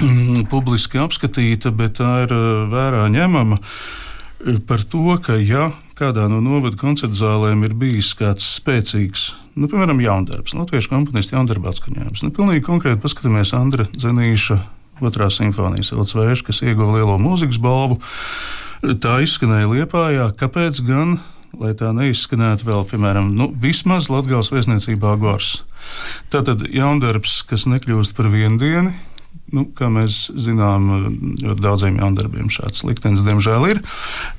mm, 0.00 0.48
publiski 0.48 0.96
apskatīta, 1.04 1.68
bet 1.76 2.00
tā 2.00 2.22
ir 2.24 2.32
eh, 2.32 2.64
vērā 2.72 3.04
ņemama 3.12 3.60
eh, 3.60 4.56
par 4.66 4.88
to, 4.88 5.20
ka 5.20 5.36
ja 5.36 5.68
kādā 5.98 6.28
no 6.30 6.38
novada 6.44 6.78
koncertu 6.78 7.18
zālēm 7.18 7.64
ir 7.66 7.74
bijis 7.78 8.12
kāds 8.18 8.46
spēcīgs, 8.58 9.28
nu, 9.58 9.68
piemēram, 9.70 10.00
jaundarbs, 10.02 10.54
latviešu 10.54 10.92
komponistu 10.92 11.36
jaundarba 11.36 11.72
atskaņojums. 11.72 12.22
Nu, 12.24 12.32
pilnīgi 12.34 12.64
konkrēti 12.66 13.02
paskatāmies 13.02 13.54
Andra 13.58 13.88
Zenīša 13.98 14.60
otrā 15.04 15.28
simfonijas 15.32 15.92
Elsvēša, 15.94 16.46
kas 16.46 16.62
ieguva 16.66 16.98
lielo 16.98 17.18
mūzikas 17.22 17.60
balvu. 17.62 17.98
Tā 19.02 19.18
izskanēja 19.24 19.70
Liepājā. 19.72 20.30
Kāpēc 20.38 20.82
gan? 20.86 21.18
Lai 21.58 21.72
tā 21.74 21.90
neizskanētu 21.96 22.66
vēl, 22.68 22.84
piemēram, 22.90 23.32
nu, 23.34 23.48
vismaz 23.56 24.10
Latvijas 24.12 24.52
vēstniecībā 24.52 25.14
Gors. 25.18 25.62
Tātad 26.30 26.66
jaundarbs, 26.68 27.40
kas 27.48 27.64
nekļūst 27.70 28.14
par 28.18 28.28
vienu 28.30 28.60
dienu, 28.60 28.92
Nu, 29.54 29.64
kā 29.72 29.88
mēs 29.92 30.26
zinām, 30.36 30.90
ļoti 31.40 31.64
daudziem 31.64 31.96
jaundarbiem 32.02 32.50
šāds 32.52 32.84
liktenis, 32.84 33.24
diemžēl, 33.24 33.64
ir. 33.72 33.80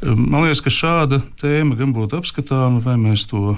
Man 0.05 0.45
liekas, 0.45 0.61
ka 0.65 0.73
šāda 0.73 1.23
tēma 1.41 1.79
gan 1.79 1.95
būtu 1.95 2.19
apskatāma, 2.19 2.83
vai 2.85 2.97
mēs 3.01 3.25
to 3.31 3.55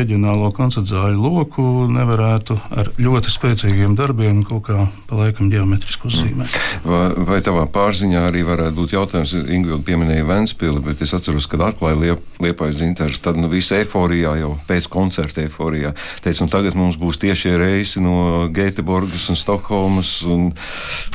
reģionālo 0.00 0.50
koncertu 0.56 0.94
zāļu 0.94 1.20
loku 1.20 1.64
nevarētu 1.92 2.56
ar 2.80 2.90
ļoti 3.00 3.32
spēcīgiem 3.34 3.96
darbiem 3.98 4.42
kaut 4.48 4.66
kā 4.68 4.86
pa 5.08 5.18
laikam 5.20 5.50
ģeometriski 5.52 6.08
uzzīmēt. 6.10 6.54
Vai, 6.84 7.04
vai 7.28 7.40
tavā 7.44 7.66
pārziņā 7.72 8.24
arī 8.28 8.44
varētu 8.48 8.76
būt 8.78 8.94
jautājums, 8.96 9.34
Ingūna 9.40 9.82
pieminēja 9.86 10.26
Vēnspili, 10.28 10.82
bet 10.84 11.02
es 11.04 11.14
atceros, 11.16 11.48
kad 11.50 11.64
atklāja 11.66 11.98
liep, 12.00 12.24
liepais 12.42 12.78
dzintars, 12.78 13.20
tad 13.24 13.38
nu 13.40 13.50
viss 13.52 13.74
eiforijā 13.76 14.36
jau 14.42 14.54
pēc 14.68 14.88
koncerta 14.92 15.44
eiforijā. 15.44 15.94
Teicu, 16.24 16.46
un 16.46 16.52
tagad 16.52 16.78
mums 16.78 16.98
būs 17.00 17.20
tiešie 17.22 17.56
reisi 17.60 18.02
no 18.04 18.48
Gēteborgas 18.54 19.28
un 19.32 19.38
Stokholmas. 19.40 20.16
Un, 20.28 20.50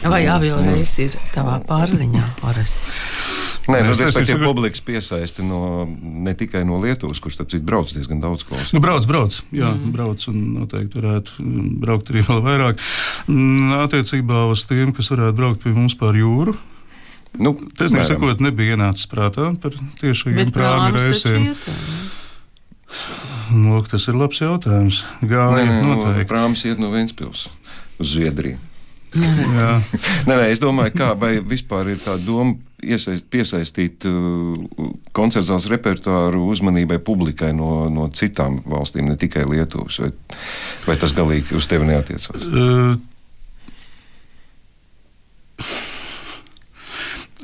Vai 0.05 0.25
avio 0.31 0.59
reisi 0.63 1.09
ir 1.09 1.19
tavā 1.35 1.59
pārziņā, 1.65 2.29
Oras? 2.45 2.77
Nē, 3.65 3.79
nu, 3.81 3.91
Es- 3.95 3.99
respektīvi, 3.99 4.41
es- 4.41 4.45
publikas 4.45 4.81
piesaisti 4.85 5.43
no, 5.43 5.87
ne 6.01 6.33
tikai 6.37 6.61
no 6.65 6.77
Lietuvas, 6.77 7.19
kurš 7.19 7.39
starp 7.39 7.49
citu 7.49 7.65
brauc 7.65 7.89
diezgan 7.93 8.19
daudz 8.21 8.43
klausās. 8.45 8.73
Nu, 8.75 8.79
brauc, 8.83 9.07
brauc. 9.09 9.39
Jā, 9.51 9.71
mm. 9.73 9.91
brauc 9.95 10.27
un 10.29 10.37
noteikti 10.59 10.99
varētu 11.01 11.47
braukt 11.81 12.11
arī 12.13 12.21
vēl 12.27 12.43
vairāk. 12.45 12.83
Mm, 13.27 13.73
Attiecībā 13.87 14.45
uz 14.51 14.65
tiem, 14.69 14.93
kas 14.93 15.09
varētu 15.09 15.35
braukt 15.39 15.63
pie 15.63 15.73
mums 15.73 15.97
pār 15.97 16.13
jūru. 16.19 16.53
Nu, 17.35 17.55
Tas, 17.75 17.91
nesakot, 17.91 18.39
nebija 18.39 18.77
ienācis 18.77 19.09
prātā 19.11 19.49
par 19.59 19.73
tiešajiem 19.99 20.53
prāmi 20.55 20.93
reisiem. 20.95 21.49
ne? 21.49 21.55
Lūk, 23.51 23.89
tas 23.91 24.05
ir 24.07 24.15
labs 24.17 24.39
jautājums. 24.41 25.01
Nē, 25.21 25.27
Gāja 25.29 25.65
nē, 25.65 25.81
no 25.83 25.95
noteikti. 25.97 26.29
Prāmas 26.31 26.63
iet 26.65 26.79
no 26.79 26.91
Ventspils 26.93 27.47
uz 27.99 28.13
Zviedriju. 28.13 28.57
Nē, 29.15 29.71
nē, 30.27 30.45
es 30.51 30.59
domāju, 30.59 30.95
kā 30.97 31.13
vai 31.19 31.37
vispār 31.39 31.93
ir 31.93 32.01
tā 32.03 32.17
doma 32.19 32.55
iesaist, 32.83 33.25
piesaistīt 33.31 34.05
uh, 34.09 34.89
koncertzāles 35.15 35.69
repertuāru 35.71 36.43
uzmanībai 36.51 36.99
publikai 37.05 37.53
no, 37.55 37.85
no 37.91 38.09
citām 38.13 38.59
valstīm, 38.67 39.07
ne 39.09 39.17
tikai 39.19 39.45
Lietuvas. 39.49 40.01
Vai, 40.03 40.11
vai 40.89 40.97
tas 41.01 41.15
galīgi 41.15 41.55
uz 41.57 41.69
tevi 41.71 41.87
neatiecās? 41.89 42.47
Uh, 42.49 42.95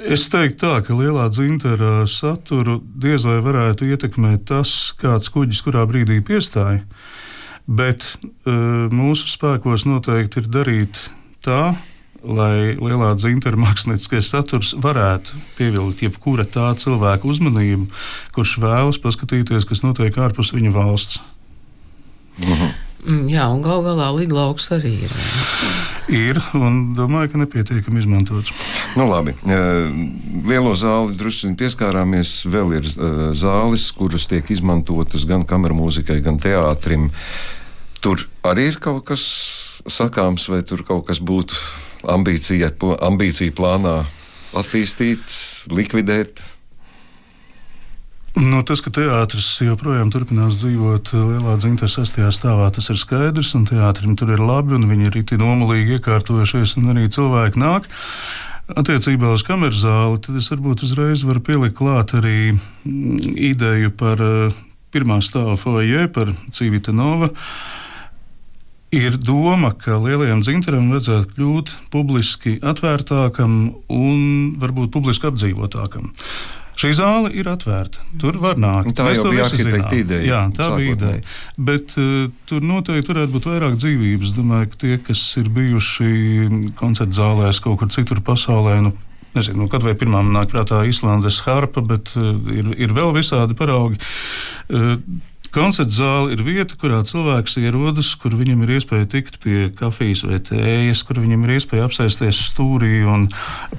Es 0.01 0.23
teiktu, 0.33 0.63
tā, 0.63 0.79
ka 0.81 0.95
lielā 0.97 1.27
dzintara 1.29 2.07
saturu 2.09 2.79
diez 2.81 3.21
vai 3.21 3.35
varētu 3.45 3.85
ietekmēt 3.93 4.47
tas, 4.49 4.71
kāds 4.97 5.29
kuģis 5.29 5.61
kurā 5.61 5.83
brīdī 5.85 6.17
piestāja. 6.25 6.81
Bet 7.69 8.07
uh, 8.17 8.89
mūsu 8.89 9.29
spēkos 9.29 9.85
noteikti 9.85 10.41
ir 10.41 10.49
darīt 10.49 11.03
tā, 11.45 11.61
lai 12.21 12.75
lielā 12.77 13.15
dzintara 13.17 13.57
mākslinieckais 13.59 14.29
saturs 14.29 14.75
varētu 14.77 15.41
pievilkt 15.57 16.03
jebkura 16.05 16.45
tā 16.45 16.69
cilvēka 16.77 17.27
uzmanību, 17.27 17.89
kurš 18.35 18.59
vēlas 18.61 19.01
paskatīties, 19.01 19.67
kas 19.69 19.83
notiek 19.85 20.17
ārpus 20.21 20.53
viņa 20.55 20.75
valsts. 20.75 21.21
Mm, 22.41 22.71
Jā, 23.01 23.47
un 23.49 23.63
gal 23.65 23.81
galā 23.81 24.11
lidlauks 24.13 24.67
arī 24.75 24.91
ir. 25.07 25.13
Ir, 26.11 26.37
un 26.53 26.93
domāju, 26.93 27.31
ka 27.33 27.39
nepietiekami 27.41 28.03
izmantots. 28.03 28.51
Nu, 28.93 29.07
labi. 29.09 29.33
Lielo 29.41 30.75
zāli 30.77 31.17
drusku 31.17 31.49
pieskārāmies. 31.57 32.35
Vēl 32.51 32.75
ir 32.77 32.89
zāles, 33.37 33.87
kuras 33.97 34.27
tiek 34.29 34.45
izmantotas 34.53 35.25
gan 35.29 35.47
kameramūzikai, 35.49 36.19
gan 36.21 36.37
teātrim. 36.41 37.09
Tur 38.01 38.25
arī 38.47 38.71
ir 38.71 38.79
kaut 38.81 39.05
kas 39.11 39.23
sakāms, 39.89 40.47
vai 40.49 40.63
tur 40.65 40.81
kaut 40.87 41.05
kas 41.09 41.21
būtu 41.21 41.57
ambīcija, 42.09 42.71
ambīcija 42.97 43.53
plānā 43.53 44.01
attīstīt, 44.57 45.35
likvidēt. 45.71 46.41
Nu, 48.39 48.61
tas, 48.63 48.79
ka 48.79 48.93
teātris 48.95 49.47
joprojām 49.59 50.09
turpinās 50.11 50.55
dzīvot 50.61 51.11
lielā 51.11 51.57
dzimta 51.59 51.89
sastajā 51.91 52.29
stāvā, 52.31 52.69
tas 52.71 52.87
ir 52.93 52.99
skaidrs. 52.99 53.51
Teātrim 53.67 54.15
tur 54.17 54.31
ir 54.31 54.39
labi, 54.39 54.77
un 54.77 54.87
viņi 54.87 55.09
ir 55.09 55.17
rīti 55.17 55.39
nomulīgi 55.39 55.97
iekārtojušies, 55.99 56.77
un 56.79 56.93
arī 56.93 57.09
cilvēki 57.11 57.59
nāk. 57.59 57.89
Attiecībā 58.71 59.33
uz 59.35 59.43
kameru 59.43 59.75
zāli, 59.75 60.21
tad 60.23 60.39
es 60.39 60.47
varbūt 60.47 60.85
uzreiz 60.87 61.25
varu 61.27 61.43
pielikt 61.43 61.75
klāt 61.75 62.15
arī 62.15 62.53
mm, 62.53 63.35
ideju 63.51 63.91
par 63.99 64.23
uh, 64.23 64.59
pirmā 64.95 65.19
stāva 65.25 65.57
foijē, 65.59 66.07
par 66.15 66.31
Cīvita 66.55 66.95
Nova. 66.95 67.33
Ir 68.91 69.15
doma, 69.15 69.71
ka 69.79 69.95
lielajam 70.03 70.41
dzintaram 70.43 70.89
vajadzētu 70.91 71.35
kļūt 71.37 71.69
publiski 71.93 72.57
atvērtākam 72.59 73.53
un 73.87 74.25
varbūt 74.59 74.91
publiski 74.91 75.29
apdzīvotākam. 75.29 76.09
Šī 76.81 76.91
zāle 76.97 77.29
ir 77.37 77.47
atvērta. 77.51 78.03
Tur 78.19 78.39
var 78.41 78.59
nākt. 78.59 78.91
Tā 78.97 79.05
Mēs 79.05 79.21
jau 79.21 79.31
bija 79.31 79.45
arhitekta 79.47 79.95
ideja. 79.95 80.25
Jā, 80.25 80.41
tā 80.55 80.67
sākotnē. 80.67 80.81
bija 80.81 80.97
ideja. 80.97 81.23
Bet 81.69 81.95
uh, 82.01 82.27
tur 82.49 82.67
noteikti 82.67 83.13
varētu 83.13 83.35
būt 83.35 83.47
vairāk 83.51 83.79
dzīvības. 83.79 84.35
Domāju, 84.35 84.71
ka 84.73 84.81
tie, 84.83 84.99
kas 85.07 85.23
ir 85.39 85.47
bijuši 85.55 86.11
koncertu 86.79 87.19
zālēs 87.19 87.63
kaut 87.63 87.79
kur 87.79 87.91
citur 87.95 88.19
pasaulē, 88.25 88.79
nu, 88.87 88.95
nezinu, 89.37 89.63
nu, 89.63 89.71
kad 89.71 89.87
vai 89.87 89.95
pirmā 89.99 90.23
nāk 90.27 90.51
prātā 90.51 90.81
Islandes 90.89 91.39
harpa, 91.45 91.83
bet 91.85 92.11
uh, 92.19 92.33
ir, 92.51 92.73
ir 92.75 92.95
vēl 92.97 93.15
visādi 93.19 93.55
paraugi. 93.55 94.01
Uh, 94.67 94.97
Koncerta 95.51 95.91
zāle 95.91 96.31
ir 96.31 96.41
vieta, 96.47 96.77
kurā 96.79 97.01
cilvēks 97.03 97.57
ierodas, 97.59 98.13
kur 98.15 98.31
viņam 98.39 98.61
ir 98.63 98.77
iespēja 98.77 99.07
tikt 99.11 99.35
pie 99.43 99.65
kafijas 99.75 100.21
vai 100.23 100.37
tējas, 100.47 101.01
kur 101.03 101.17
viņam 101.19 101.41
ir 101.43 101.57
iespēja 101.57 101.87
apsēsties 101.89 102.37
stūrī 102.47 103.01
un 103.03 103.25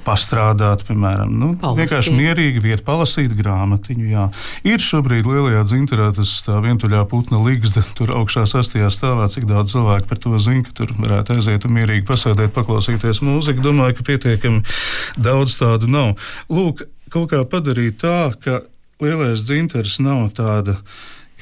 pastrādāt, 0.05 0.83
piemēram, 0.85 1.31
nu, 1.33 1.47
palasīt. 1.57 1.79
vienkārši 1.81 2.13
mierīgi 2.13 2.61
vieta, 2.61 2.85
palasīt 2.85 3.33
grāmatiņu. 3.39 4.05
Jā. 4.11 4.27
Ir 4.69 4.85
šobrīd 4.85 5.25
lielajā 5.25 5.63
dzinterā 5.71 6.11
tas 6.13 6.35
tā 6.45 6.59
vientuļā 6.61 7.01
putna 7.09 7.41
līgsta, 7.41 7.81
tur 7.97 8.13
augšā 8.19 8.45
sastajā 8.51 8.91
stāvā, 8.93 9.25
cik 9.33 9.49
daudz 9.49 9.73
cilvēku 9.73 10.11
par 10.11 10.21
to 10.21 10.37
zina, 10.37 10.61
ka 10.67 10.77
tur 10.77 10.93
varētu 10.99 11.39
aiziet 11.39 11.65
un 11.65 11.73
mierīgi 11.79 12.05
pasēdēt, 12.05 12.53
paklausīties 12.53 13.23
mūziku. 13.25 13.65
Domāju, 13.65 13.97
ka 13.97 14.07
pietiekami 14.11 14.61
daudz 15.17 15.57
tādu 15.57 15.89
nav. 15.89 16.13
Lūk, 16.53 16.85
kaut 17.09 17.31
kā 17.33 17.41
padarīt 17.49 17.97
tā, 18.05 18.29
ka 18.45 18.61
lielais 19.01 19.41
dzinters 19.41 19.97
nav 20.03 20.29
tāda 20.37 20.77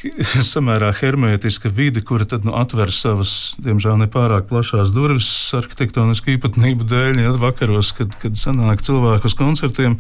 samērā 0.54 0.92
hermētiska 0.98 1.72
vide, 1.74 2.02
kura 2.06 2.26
tad 2.30 2.46
nu, 2.48 2.54
atver 2.58 2.92
savas, 2.96 3.54
diemžēl, 3.62 4.00
nepārāk 4.04 4.48
plašās 4.50 4.94
durvis 4.96 5.30
arhitektonisku 5.58 6.34
īpatnību 6.36 6.88
dēļ. 6.90 7.22
Ja 7.22 7.36
vakaros, 7.42 7.94
kad, 7.98 8.16
kad 8.22 8.40
sanāk 8.40 8.84
cilvēku 8.86 9.30
uz 9.30 9.38
koncertiem, 9.38 10.00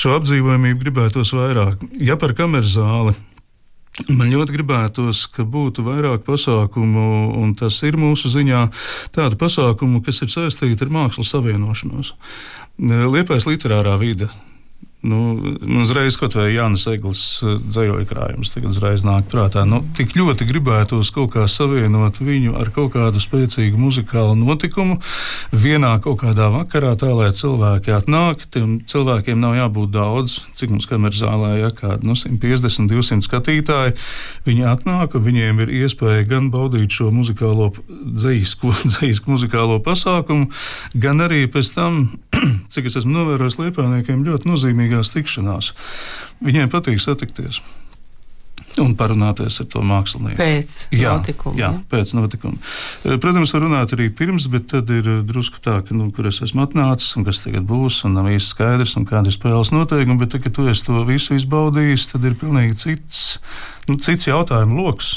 šo 0.00 0.16
apdzīvojamību 0.18 0.82
gribētos 0.82 1.34
vairāk. 1.36 1.82
Ja 2.02 2.18
par 2.20 2.34
kameru 2.38 2.68
zāli. 2.68 3.16
Man 4.14 4.28
ļoti 4.30 4.54
gribētos, 4.54 5.24
ka 5.34 5.42
būtu 5.42 5.82
vairāk 5.82 6.22
pasākumu, 6.26 7.06
un 7.40 7.56
tas 7.58 7.80
ir 7.82 7.98
mūsu 7.98 8.30
ziņā, 8.30 8.60
tādu 9.16 9.38
pasākumu, 9.40 10.04
kas 10.06 10.22
ir 10.22 10.30
saistīti 10.30 10.86
ar 10.86 10.92
mākslas 10.94 11.32
savienošanos. 11.34 12.12
Liepais 12.78 13.48
literārā 13.50 13.96
vide 13.98 14.28
Nu, 15.00 15.38
nu, 15.60 15.80
uzreiz 15.84 16.16
kaut 16.18 16.34
vai 16.34 16.48
Jānis 16.50 16.82
Eglis 16.90 17.20
eh, 17.46 17.52
dzējoja 17.62 18.02
krājums, 18.10 18.50
tagad 18.50 18.72
uzreiz 18.72 19.04
nāk 19.06 19.28
prātā. 19.30 19.62
Nu, 19.62 19.84
tik 19.94 20.16
ļoti 20.18 20.48
gribētos 20.48 21.12
kaut 21.14 21.36
kā 21.36 21.44
savienot 21.46 22.18
viņu 22.18 22.56
ar 22.58 22.72
kaut 22.74 22.96
kādu 22.96 23.22
spēcīgu 23.22 23.78
muzikālu 23.78 24.34
notikumu 24.40 24.96
vienā 25.54 25.92
kaut 26.02 26.18
kādā 26.24 26.48
vakarā, 26.50 26.96
tā 26.98 27.12
lai 27.14 27.28
cilvēki 27.30 27.94
atnāk. 27.94 28.42
Tiem 28.50 28.80
cilvēkiem 28.90 29.38
nav 29.38 29.54
jābūt 29.60 29.92
daudz, 29.94 30.40
cik 30.58 30.74
mums 30.74 30.90
kameras 30.90 31.22
zālē 31.22 31.52
ja, 31.60 31.70
kādi 31.70 32.10
nu, 32.10 32.18
150, 32.18 32.90
200 32.90 33.28
skatītāji. 33.28 33.94
Viņi 34.50 34.66
atnāk 34.66 35.14
un 35.14 35.26
viņiem 35.28 35.62
ir 35.62 35.74
iespēja 35.84 36.26
gan 36.26 36.50
baudīt 36.50 36.98
šo 36.98 37.12
muzikālo 37.14 37.70
dzīsku, 37.86 38.74
dzīsku 38.96 39.30
muzikālo 39.36 39.78
pasākumu, 39.78 40.50
gan 40.98 41.22
arī 41.22 41.44
pēc 41.46 41.70
tam, 41.78 42.02
cik 42.74 42.90
es 42.90 42.98
esmu 42.98 43.14
novērojis 43.14 43.60
liepainiekiem, 43.62 44.26
ļoti 44.26 44.50
nozīmīgi 44.50 44.87
personīgās 44.88 45.12
tikšanās. 45.12 45.74
Viņiem 46.44 46.70
patīk 46.70 47.00
satikties. 47.00 47.60
Un 48.78 48.92
parunāties 48.94 49.56
ar 49.62 49.66
to 49.72 49.80
mākslinieku. 49.82 50.38
Pēc 50.38 50.74
jā, 50.92 51.14
notikuma. 51.16 51.56
Jā, 51.58 51.70
ja? 51.72 51.82
pēc 51.90 52.12
notikuma. 52.14 52.58
Eh, 53.04 53.16
protams, 53.18 53.52
var 53.54 53.64
runāt 53.64 53.94
arī 53.96 54.10
pirms, 54.14 54.46
bet 54.46 54.68
tad 54.70 54.90
ir 54.90 55.06
eh, 55.08 55.22
drusku 55.26 55.58
tā, 55.58 55.80
ka, 55.82 55.94
nu, 55.96 56.10
kur 56.14 56.28
es 56.28 56.42
esmu 56.44 56.62
atnācis 56.62 57.16
un 57.16 57.24
kas 57.26 57.40
tagad 57.42 57.64
būs, 57.66 58.04
un 58.06 58.14
nav 58.18 58.28
īsti 58.30 58.52
skaidrs, 58.52 58.94
un 59.00 59.06
kāda 59.08 59.32
ir 59.32 59.34
spēles 59.34 59.72
noteikumi. 59.74 60.20
Bet, 60.20 60.34
tad, 60.34 60.44
kad 60.44 60.54
tu 60.54 60.68
esi 60.70 60.84
to 60.84 61.00
visu 61.08 61.38
izbaudījis, 61.38 62.10
tad 62.12 62.28
ir 62.28 62.36
pilnīgi 62.38 62.78
cits, 62.78 63.24
nu, 63.88 63.96
cits 64.04 64.28
jautājumu 64.28 64.84
lokus. 64.84 65.16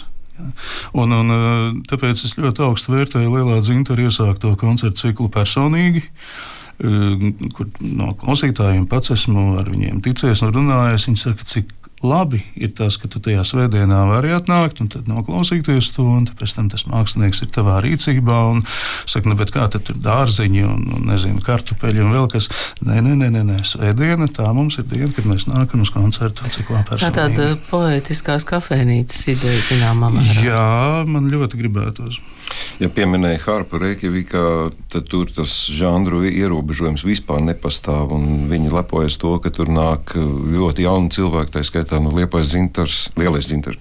Un, 0.98 1.12
un, 1.12 1.36
eh, 1.36 1.68
tāpēc 1.92 2.24
es 2.26 2.40
ļoti 2.40 2.66
augstu 2.66 2.96
vērtēju 2.96 3.36
Lielā 3.36 3.60
Zintra 3.68 4.00
iesākto 4.00 4.56
koncertu 4.58 5.10
ciklu 5.10 5.30
personīgi. 5.34 6.08
Uh, 6.08 6.61
kur 6.82 7.70
no 7.84 8.12
klausītājiem 8.22 8.88
pats 8.89 9.13
esmu 9.13 9.52
ar 9.62 9.70
viņiem 9.70 10.02
ticies 10.06 10.41
un 10.46 10.54
runājis. 10.56 11.08
Viņi 11.10 11.22
saka, 11.22 11.48
cik 11.48 11.76
labi 12.04 12.41
ir 12.58 12.72
tas, 12.78 12.98
ka 12.98 13.10
tu 13.12 13.22
tajā 13.22 13.44
svētdienā 13.46 14.00
vari 14.10 14.34
atnākt 14.34 14.82
un 14.82 14.89
noklausīties 15.10 15.91
to, 15.96 16.06
un 16.17 16.26
pēc 16.26 16.56
tam 16.58 16.70
tas 16.74 16.88
mākslinieks 16.89 17.44
ir 17.46 17.52
tavā 17.54 17.78
rīcībā. 17.86 18.38
Un 18.52 18.63
saka, 19.10 19.30
nu, 19.30 19.38
kā 19.38 19.67
tad 19.72 19.86
tur 19.88 20.00
dārziņi 20.02 20.65
un, 20.65 20.88
un 20.98 21.08
nezinu, 21.12 21.41
kartupeļi 21.46 22.04
un 22.06 22.15
vēl 22.17 22.28
kas. 22.34 22.50
Nē, 22.82 23.00
nē, 23.06 23.15
nē, 23.22 23.30
nē, 23.38 23.44
nē. 23.52 23.60
svētdiena 23.67 24.30
tā 24.34 24.50
mums 24.58 24.80
ir 24.82 24.89
diena, 24.89 25.12
kad 25.15 25.30
mēs 25.30 25.48
nākam 25.50 25.86
uz 25.86 25.94
koncertu. 25.94 26.50
Tā 26.89 27.12
tāda 27.13 27.54
poetiskās 27.70 28.48
kafejnīcas 28.50 29.28
ideja 29.36 29.65
zināmā 29.70 30.12
mērā. 30.17 30.46
Jā, 30.50 30.70
man 31.10 31.30
ļoti 31.34 31.62
gribētos. 31.62 32.22
Ja 32.82 32.90
pieminēja 32.90 33.40
Harpu 33.44 33.78
Reikjavikā, 33.82 34.44
tad 34.90 35.08
tur 35.12 35.30
tas 35.30 35.52
žanru 35.70 36.24
ierobežojums 36.26 37.04
vispār 37.06 37.44
nepastāv. 37.46 38.16
Viņi 38.52 38.74
lepojas 38.74 39.20
to, 39.22 39.36
ka 39.44 39.52
tur 39.54 39.70
nāk 39.70 40.16
ļoti 40.18 40.88
jauni 40.88 41.14
cilvēki, 41.14 41.54
tā 41.54 41.66
skaitā 41.68 42.02
no 42.02 42.14
Liepais 42.16 42.50
dzintars, 42.54 43.12
lielais 43.20 43.50
dzintars. 43.50 43.78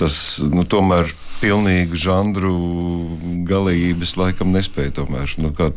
tas 0.00 0.16
nu, 0.40 0.64
tomēr 0.64 1.12
pilnīgi 1.42 2.00
žanru 2.00 2.54
galības 3.48 4.16
laikam 4.18 4.54
nespēja 4.56 4.96
tomēr. 5.02 5.36
Nu, 5.42 5.52
kā 5.54 5.70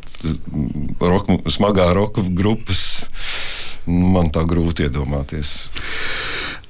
roka, 1.01 1.37
smagā 1.51 1.91
roka 1.97 2.23
grupas, 2.25 3.09
nu, 3.85 4.07
man 4.15 4.31
tā 4.33 4.45
grūti 4.47 4.87
iedomāties. 4.87 5.55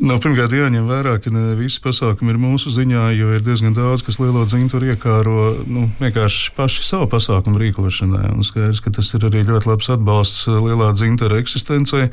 Nu, 0.02 0.16
pirmkārt, 0.18 0.54
jāņem 0.58 0.88
vērā, 0.90 1.20
ka 1.22 1.30
ne 1.30 1.52
visi 1.54 1.78
pasākumi 1.84 2.34
ir 2.34 2.40
mūsu 2.42 2.72
ziņā, 2.74 3.04
jo 3.14 3.36
ir 3.36 3.44
diezgan 3.46 3.76
daudz, 3.78 4.02
kas 4.02 4.18
lielo 4.18 4.48
dzimtu 4.50 4.82
iekāro 4.82 5.62
nu, 5.70 5.92
vienkārši 6.00 6.56
paši 6.58 6.88
savu 6.88 7.06
pasākumu 7.12 7.62
rīkošanai. 7.62 8.32
Un 8.34 8.42
skaidrs, 8.48 8.82
ka 8.82 8.90
tas 8.98 9.14
ir 9.14 9.28
arī 9.30 9.44
ļoti 9.46 9.70
labs 9.70 9.92
atbalsts 9.94 10.50
lielā 10.50 10.90
dzimta 10.98 11.30
eksistencei. 11.38 12.10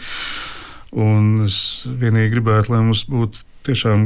Un 0.93 1.47
es 1.47 1.89
vienīgi 1.89 2.35
gribētu, 2.37 2.75
lai 2.75 2.83
mums 2.85 3.07
būtu 3.09 3.41
tiešām 3.69 4.05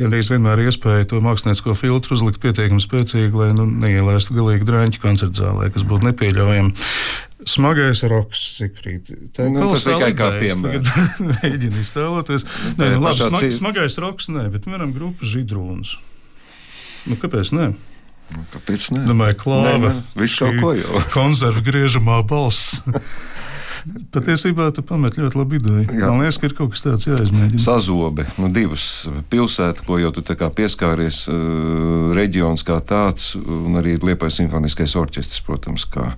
gandrīz 0.00 0.32
vienmēr 0.32 0.64
iespēja 0.64 1.10
to 1.12 1.20
māksliniecisko 1.24 1.76
filtru 1.76 2.16
uzlikt 2.16 2.40
pietiekami 2.40 2.80
spēcīgi, 2.80 3.32
lai 3.36 3.52
nu, 3.56 3.68
neielaistu 3.68 4.36
galīgi 4.36 4.68
drāņķu 4.68 5.04
koncertu 5.04 5.44
zālē, 5.44 5.68
kas 5.74 5.84
būtu 5.88 6.08
nepieļaujami. 6.10 6.88
Smagais 7.48 8.02
roks, 8.08 8.42
Zikrīt. 8.58 9.10
Tā 9.36 9.46
nu, 9.48 9.68
tas 9.72 9.86
tikai 9.86 10.10
kā 10.18 10.30
piemērs. 10.36 10.90
Mēģinu 11.32 11.82
iztēloties. 11.82 12.44
Nē, 12.76 12.92
nu, 12.96 13.02
labi, 13.06 13.24
smag, 13.24 13.46
smagais 13.56 13.98
roks, 14.02 14.28
nē, 14.34 14.48
bet, 14.52 14.66
piemēram, 14.66 14.92
grupa 14.96 15.28
židrūns. 15.28 15.96
Nu, 17.08 17.16
kāpēc 17.20 17.54
ne? 17.56 17.70
Nu, 18.34 18.44
kāpēc 18.52 18.90
ne? 18.92 19.06
Domāju, 19.08 19.38
klāva. 19.40 19.94
Viss 20.18 20.36
kaut 20.36 20.60
ko 20.60 20.74
jau. 20.76 21.02
Konservu 21.14 21.64
griežamā 21.64 22.20
balss. 22.28 22.76
Patiesībā 24.14 24.68
tu 24.74 24.82
pamet 24.86 25.18
ļoti 25.18 25.38
labu 25.38 25.58
ideju. 25.58 25.86
Jā. 25.92 26.10
Man 26.10 26.22
liekas, 26.24 26.38
ka 26.40 26.48
ir 26.48 26.54
kaut 26.58 26.72
kas 26.74 26.84
tāds 26.84 27.06
jāizmēģina. 27.08 27.62
Sazobe, 27.62 28.26
nu, 28.40 28.50
divas 28.54 28.84
pilsētas, 29.32 29.84
ko 29.86 29.98
jau 30.00 30.12
tu 30.14 30.24
pieskāries, 30.24 31.20
uh, 31.30 32.10
reģions 32.16 32.64
kā 32.66 32.78
tāds, 32.84 33.34
un 33.38 33.78
arī 33.80 33.96
Liepais 34.02 34.40
simfoniskais 34.40 34.96
orķestris, 34.98 35.44
protams, 35.46 35.86
kā 35.90 36.10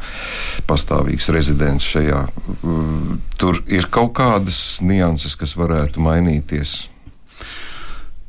pastāvīgs 0.70 1.31
rezidents 1.35 1.87
šajā. 1.90 2.25
Uh, 2.61 3.18
tur 3.40 3.62
ir 3.70 3.90
kaut 3.92 4.14
kādas 4.18 4.81
nianses, 4.85 5.37
kas 5.38 5.57
varētu 5.59 6.03
mainīties. 6.05 6.90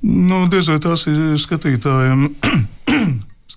Nu, 0.01 0.47
diez 0.49 0.69
vai 0.71 0.79
tās 0.81 1.05
ir 1.09 1.37
skatītājiem 1.37 2.29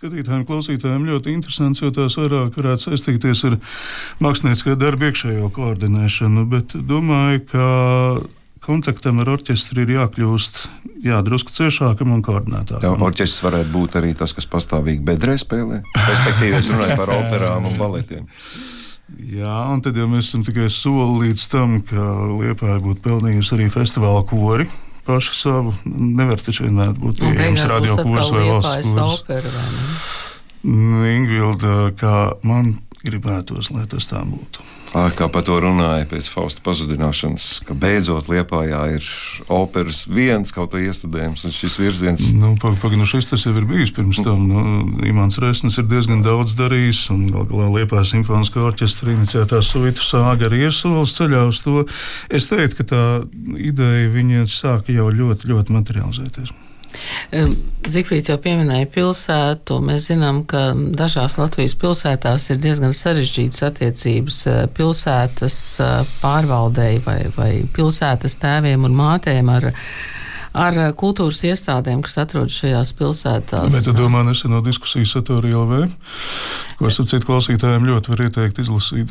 skatītājiem, 0.04 0.44
klausītājiem 0.44 1.08
ļoti 1.08 1.32
interesants, 1.32 1.80
jo 1.80 1.88
tās 1.94 2.18
vairāk 2.20 2.58
varētu 2.58 2.90
saistīties 2.90 3.44
ar 3.48 3.56
mākslinieciskā 4.24 4.76
darba 4.76 5.08
iekšējo 5.08 5.48
koordinēšanu. 5.56 6.44
Bet 6.50 6.74
domāju, 6.76 7.44
ka 7.48 7.68
kontaktam 8.64 9.22
ar 9.24 9.32
orķestri 9.34 9.84
ir 9.84 9.94
jākļūst 9.96 10.60
jā, 11.08 11.22
drusku 11.24 11.54
ciešākam 11.56 12.12
un 12.16 12.22
koordinētākam. 12.24 12.84
Tā 12.84 13.08
orķestris 13.08 13.44
varētu 13.46 13.72
būt 13.72 13.98
arī 14.00 14.12
tas, 14.18 14.36
kas 14.36 14.48
pastāvīgi 14.50 15.04
bedrē 15.04 15.38
spēlē. 15.40 15.80
Respektīvi, 15.96 16.60
es 16.60 16.72
runāju 16.72 17.00
par 17.00 17.16
operām 17.16 17.68
un 17.70 17.80
baletiem. 17.80 18.28
Jā, 19.14 19.58
un 19.70 19.80
tad 19.84 19.96
jau 20.00 20.08
mēs 20.10 20.30
esam 20.30 20.44
tikai 20.44 20.70
soli 20.72 21.28
līdz 21.28 21.44
tam, 21.52 21.78
ka 21.86 22.08
Liepāja 22.40 22.80
būtu 22.82 23.04
pelnījusi 23.04 23.56
arī 23.56 23.68
festivāla 23.72 24.24
kori 24.28 24.68
paši 25.06 25.36
savu. 25.38 25.74
Nevar 25.84 26.40
taču 26.42 26.66
vienmēr 26.66 26.94
būt 26.98 27.22
pieejams 27.24 27.66
radio 27.70 27.98
kurs 28.00 28.32
vai 28.34 28.46
valsts 28.48 28.94
kurs. 28.94 29.20
Ingvilda, 30.64 31.92
kā 32.00 32.16
man 32.46 32.78
gribētos, 33.04 33.70
lai 33.74 33.84
tas 33.90 34.08
tā 34.08 34.22
būtu. 34.24 34.64
Kā 34.94 35.26
par 35.26 35.42
to 35.42 35.56
runāja 35.58 36.06
pēc 36.06 36.28
Fausta 36.30 36.62
pazudināšanas, 36.62 37.64
ka 37.66 37.74
beidzot 37.74 38.28
Liepājā 38.30 38.80
ir 38.94 39.08
operas 39.50 40.04
viens 40.06 40.54
kaut 40.54 40.70
kā 40.70 40.82
iestudējums, 40.84 41.42
un 41.48 41.54
šis 41.54 41.78
virziens. 41.82 42.28
Nu, 42.30 42.52
Pagaidām, 42.62 42.78
pag, 42.84 42.94
nu 43.00 43.08
šis 43.10 43.32
tas 43.32 43.42
jau 43.42 43.56
ir 43.58 43.66
bijis 43.66 43.90
pirms 43.96 44.22
tam. 44.22 44.44
Nu, 44.46 44.62
Imants 45.08 45.40
Resnis 45.42 45.80
ir 45.82 45.88
diezgan 45.90 46.22
daudz 46.22 46.54
darījis, 46.58 47.08
un 47.10 47.26
gal 47.34 47.48
galā 47.50 47.72
Liepājas 47.80 48.14
simfoniskā 48.14 48.62
orķestra 48.68 49.16
iniciētā 49.16 49.64
suitu 49.66 50.06
sāga 50.06 50.46
arī 50.46 50.68
ir 50.68 50.76
solis 50.76 51.16
ceļā 51.18 51.42
uz 51.50 51.58
to. 51.66 51.82
Es 52.30 52.46
teiktu, 52.52 52.78
ka 52.78 52.88
tā 52.94 53.04
ideja 53.58 54.12
viņa 54.14 54.46
sāka 54.46 54.94
jau 54.94 55.10
ļoti, 55.10 55.50
ļoti 55.50 55.74
materializēties. 55.74 56.54
Zikfrīds 57.84 58.30
jau 58.30 58.38
pieminēja 58.40 58.88
pilsētu. 58.94 59.78
Mēs 59.84 60.08
zinām, 60.10 60.42
ka 60.48 60.70
dažās 60.74 61.36
Latvijas 61.40 61.76
pilsētās 61.80 62.48
ir 62.54 62.60
diezgan 62.62 62.94
sarežģītas 62.96 63.66
attiecības 63.68 64.40
eh, 64.50 64.60
pilsētas 64.76 65.58
eh, 65.84 65.94
pārvaldei 66.22 66.98
vai, 67.04 67.20
vai 67.36 67.52
pilsētas 67.76 68.38
tēviem 68.42 68.86
un 68.88 68.98
mātēm 68.98 69.52
ar 69.52 69.72
ar 70.54 70.76
kultūras 70.94 71.40
iestādēm, 71.48 72.04
kas 72.06 72.14
atrodas 72.22 72.54
šajās 72.60 72.92
pilsētās. 72.94 73.74
Bet 73.74 73.88
tu 73.88 73.94
domā 73.98 74.22
neseno 74.22 74.60
diskusiju 74.62 75.08
Satorija 75.10 75.58
LV, 75.64 75.80
ko 76.78 76.86
es 76.86 77.00
citu 77.00 77.26
klausītājiem 77.26 77.88
ļoti 77.90 78.12
varu 78.14 78.28
ieteikt 78.28 78.62
izlasīt. 78.62 79.10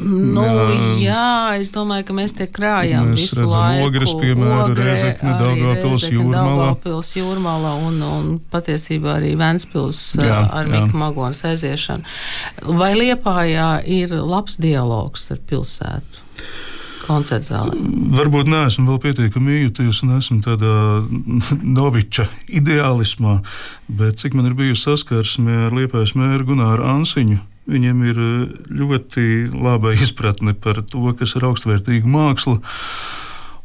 Nu, 0.00 0.42
jā, 0.42 0.76
jā, 1.02 1.32
es 1.60 1.68
domāju, 1.74 2.06
ka 2.08 2.14
mēs 2.16 2.32
te 2.38 2.46
krājam 2.48 3.10
mēs 3.10 3.26
visu 3.26 3.44
laiku. 3.44 3.90
Ogres, 3.90 4.14
piemēram, 4.16 4.72
Rezekne, 4.78 5.34
Daugavpils 5.40 6.06
jūrmalā. 6.08 6.42
Daugavpils 6.48 7.12
jūrmalā 7.18 7.74
un, 7.88 8.00
un 8.06 8.30
patiesībā 8.52 9.18
arī 9.18 9.34
Ventspils 9.40 10.00
jā, 10.16 10.40
ar 10.48 10.70
Miku 10.72 10.96
Magonas 11.02 11.44
aiziešanu. 11.50 12.08
Vai 12.80 12.94
Liepājā 12.96 13.70
ir 13.84 14.16
labs 14.16 14.56
dialogs 14.62 15.28
ar 15.34 15.42
pilsētu? 15.48 16.28
koncerta 17.02 17.48
zālē? 17.48 17.76
Varbūt 18.14 18.46
neesmu 18.46 18.92
vēl 18.92 19.00
pietiekami 19.02 19.56
iejuties 19.58 20.02
un 20.06 20.16
esmu 20.20 20.38
tādā 20.44 20.74
noviča 21.78 22.28
ideālismā, 22.46 23.40
bet 23.90 24.22
cik 24.22 24.36
man 24.38 24.50
ir 24.50 24.54
bijusi 24.58 24.86
saskarsme 24.86 25.64
ar 25.66 25.74
Liepājas 25.74 26.14
mēru 26.18 26.52
Gunāru 26.52 26.86
Ansiņu 26.94 27.40
Viņam 27.70 28.06
ir 28.10 28.22
eh, 28.22 28.54
ļoti 28.82 29.26
laba 29.54 29.94
izpratne 29.94 30.54
par 30.58 30.82
to, 30.88 31.12
kas 31.18 31.36
ir 31.38 31.50
augstvērtīga 31.50 32.08
māksla. 32.10 32.58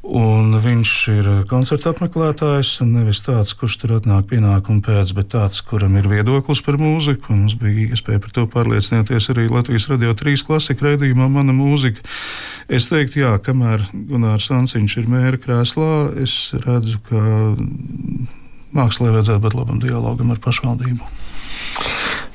Un 0.08 0.54
viņš 0.64 0.92
ir 1.12 1.26
koncerta 1.50 1.92
apmeklētājs, 1.92 2.78
un 2.86 2.94
nevis 2.96 3.20
tāds, 3.26 3.52
kurš 3.58 3.76
tur 3.82 3.98
atnāk 3.98 4.30
pienākumu 4.30 4.80
pēc, 4.86 5.12
bet 5.18 5.34
tāds, 5.34 5.60
kuram 5.68 5.98
ir 6.00 6.08
viedoklis 6.08 6.62
par 6.64 6.78
mūziku. 6.80 7.34
Mums 7.34 7.58
bija 7.60 7.90
iespēja 7.90 8.22
par 8.24 8.32
to 8.32 8.46
pārliecināties 8.54 9.28
arī 9.34 9.50
Latvijas 9.52 9.90
radio 9.92 10.14
trīs 10.16 10.46
klasika 10.48 10.88
raidījumā, 10.88 11.28
mana 11.34 11.56
mūzika. 11.58 12.06
Es 12.72 12.88
teiktu, 12.88 13.26
jā, 13.26 13.34
kamēr 13.44 13.84
Gunārs 13.92 14.48
Ansiņš 14.56 14.96
ir 15.02 15.12
mēra 15.12 15.42
krēslā, 15.44 15.92
es 16.24 16.38
redzu, 16.64 17.02
ka 17.10 17.26
mākslā 18.78 19.12
vajadzētu 19.12 19.44
būt 19.44 19.60
labam 19.60 19.84
dialogam 19.84 20.32
ar 20.32 20.40
pašvaldību. 20.46 21.04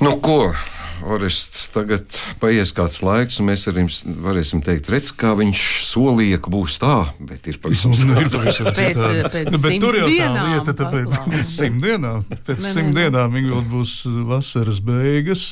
Nu, 0.03 0.19
ko? 0.21 0.53
Orests, 1.03 1.67
tagad 1.75 2.17
paies 2.41 2.71
kāds 2.77 3.01
laiks, 3.03 3.39
un 3.43 3.49
mēs 3.51 3.67
arī 3.71 3.85
varēsim 4.23 4.63
teikt, 4.65 4.91
redz, 4.93 5.11
kā 5.19 5.33
viņš 5.39 5.63
solīja, 5.89 6.39
ka 6.43 6.53
būs 6.55 6.77
tā, 6.83 6.97
bet 7.19 7.49
ir 7.51 7.59
pavisam 7.63 7.95
skaidrs. 7.97 8.61
pēc, 8.77 9.01
pēc 9.33 9.51
nu, 9.51 9.61
bet 9.65 9.77
tur 9.83 9.99
jau 9.99 10.09
tā 10.09 10.29
lieta, 10.37 10.77
tāpēc 10.79 11.17
pēc 11.27 11.55
simt 11.59 11.83
dienām, 11.83 12.23
pēc 12.47 12.63
ne, 12.63 12.75
simt 12.77 12.93
ne, 12.93 13.07
dienām 13.07 13.39
Ingūna 13.41 13.67
būs 13.73 13.97
vasaras 14.29 14.79
beigas. 14.85 15.47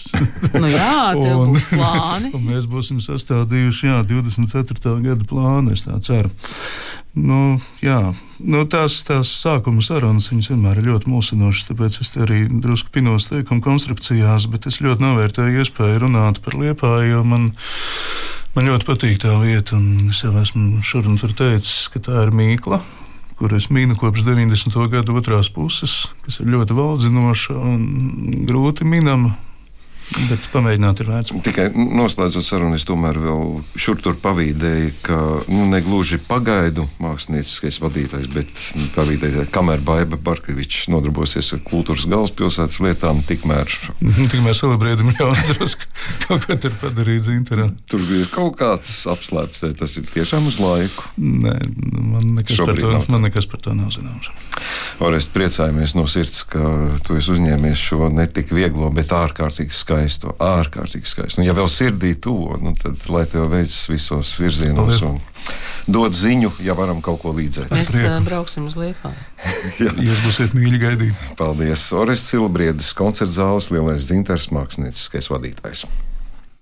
nu 0.55 0.71
jā, 0.71 0.95
tev 1.19 1.43
un, 1.43 1.55
būs 1.55 1.71
plāni. 1.73 2.33
un 2.37 2.47
mēs 2.47 2.71
būsim 2.71 3.03
sastādījuši, 3.05 3.91
jā, 3.91 3.99
24. 4.13 4.97
gada 5.09 5.29
plānu, 5.35 5.75
es 5.75 5.87
tā 5.89 5.99
ceru. 6.05 6.31
Nu, 7.11 7.59
jā, 7.83 8.13
nu, 8.39 8.61
tās, 8.71 9.01
tās 9.03 9.33
sākuma 9.43 9.83
sarunas 9.83 10.29
vienmēr 10.31 10.79
ir 10.79 10.93
ļoti 10.93 11.11
mulsinošas, 11.11 11.67
tāpēc 11.67 11.97
es 12.05 12.13
arī 12.15 12.45
drusku 12.47 12.93
pinos 12.95 13.27
teikumu 13.27 13.65
konstrukcijās, 13.65 14.47
bet 14.53 14.69
es 14.71 14.79
ļoti 14.79 15.03
novērtēju 15.03 15.59
iespēju 15.59 16.05
runāt 16.05 16.39
par 16.45 16.55
liepāju, 16.55 17.11
jo 17.11 17.25
man, 17.27 17.51
man 18.55 18.71
ļoti 18.71 18.87
patīk 18.87 19.19
tā 19.25 19.35
vieta, 19.43 19.75
un 19.81 20.15
es 20.15 20.23
jau 20.23 20.31
esmu 20.39 20.85
šodien 20.87 21.19
tur 21.19 21.35
teicis, 21.35 21.89
ka 21.91 21.99
tā 22.07 22.23
ir 22.29 22.31
mīkla, 22.31 22.79
kur 23.41 23.59
es 23.59 23.73
mīnu 23.75 23.99
kopš 23.99 24.23
90. 24.31 24.79
gada 24.95 25.19
otrās 25.19 25.51
puses, 25.51 26.05
kas 26.23 26.39
ir 26.39 26.55
ļoti 26.55 26.79
valdzinoša 26.79 27.59
un 27.59 27.87
grūti 28.47 28.87
minama. 28.87 29.35
Bet 30.11 30.47
pamēģināt 30.51 31.01
ir 31.05 31.09
vērts. 31.11 31.33
Tikai 31.47 31.69
noslēdzot 31.75 32.43
sarunu, 32.43 32.75
es 32.75 32.85
tomēr 32.89 33.19
vēl 33.23 33.61
šur 33.79 34.01
tur 34.03 34.17
pavīdēju, 34.19 34.95
ka 35.07 35.19
nu, 35.47 35.69
ne 35.71 35.79
gluži 35.85 36.19
pagaidu 36.27 36.89
mākslinieckais 37.03 37.79
vadītājs, 37.83 38.27
bet 38.35 38.51
pavīdēju, 38.97 39.47
kamēr 39.55 39.85
Baiba 39.87 40.19
Barkevičs 40.19 40.89
nodarbosies 40.91 41.53
ar 41.55 41.63
kultūras 41.67 42.09
galvaspilsētas 42.11 42.81
lietām, 42.83 43.23
tikmēr. 43.29 43.71
tikmēr 44.03 44.59
celebrētam 44.59 45.13
jāatceras, 45.15 45.79
kaut 46.27 46.49
ko 46.49 46.59
tur 46.59 46.75
padarīt 46.83 47.29
zintarā. 47.31 47.71
Tur 47.91 48.03
ir 48.19 48.27
kaut 48.35 48.59
kāds 48.59 49.05
apslēpts, 49.11 49.63
tas 49.79 49.97
ir 50.01 50.11
tiešām 50.11 50.51
uz 50.51 50.59
laiku. 50.59 51.07
Nē, 51.23 51.55
man 51.87 52.35
nekas, 52.41 52.59
Šobrīd 52.59 52.83
par 52.83 52.99
to, 52.99 53.15
man 53.15 53.29
nekas 53.29 53.47
par 53.51 53.63
to 53.63 53.79
nav 53.79 53.95
zināms. 53.95 54.33
Orest, 55.01 55.31
priecājamies 55.33 55.95
no 55.97 56.05
sirds, 56.11 56.43
ka 56.51 56.61
tu 57.07 57.15
esi 57.17 57.31
uzņēmies 57.33 57.81
šo 57.81 58.11
ne 58.13 58.27
tik 58.29 58.51
vieglo, 58.53 58.91
bet 58.93 59.15
ārkārtīgi 59.17 59.73
skaistu 59.73 60.00
skaistu, 60.01 60.33
ārkārtīgi 60.41 61.09
skaistu. 61.09 61.41
Nu, 61.41 61.47
ja 61.47 61.55
vēl 61.57 61.69
sirdī 61.71 62.15
tuvo, 62.21 62.57
nu, 62.61 62.73
tad 62.79 63.03
lai 63.13 63.27
tev 63.29 63.49
veicas 63.53 63.85
visos 63.91 64.33
virzienos 64.39 65.03
un 65.07 65.19
dod 65.91 66.15
ziņu, 66.17 66.55
ja 66.65 66.77
varam 66.79 67.03
kaut 67.05 67.21
ko 67.23 67.35
līdzēt. 67.37 67.71
Mēs 67.75 67.93
Prieku. 67.93 68.25
brauksim 68.29 68.69
uz 68.71 68.77
Liepā. 68.81 69.13
Jūs 70.09 70.23
būsiet 70.25 70.57
mīļi 70.57 70.81
gaidīt. 70.81 71.27
Paldies! 71.39 71.85
Orests 71.97 72.33
Silbriedis, 72.33 72.93
koncerta 72.97 73.33
zāles 73.41 73.71
lielais 73.75 74.09
dzintars 74.09 74.51
mākslinieckais 74.55 75.31
vadītājs. 75.33 75.85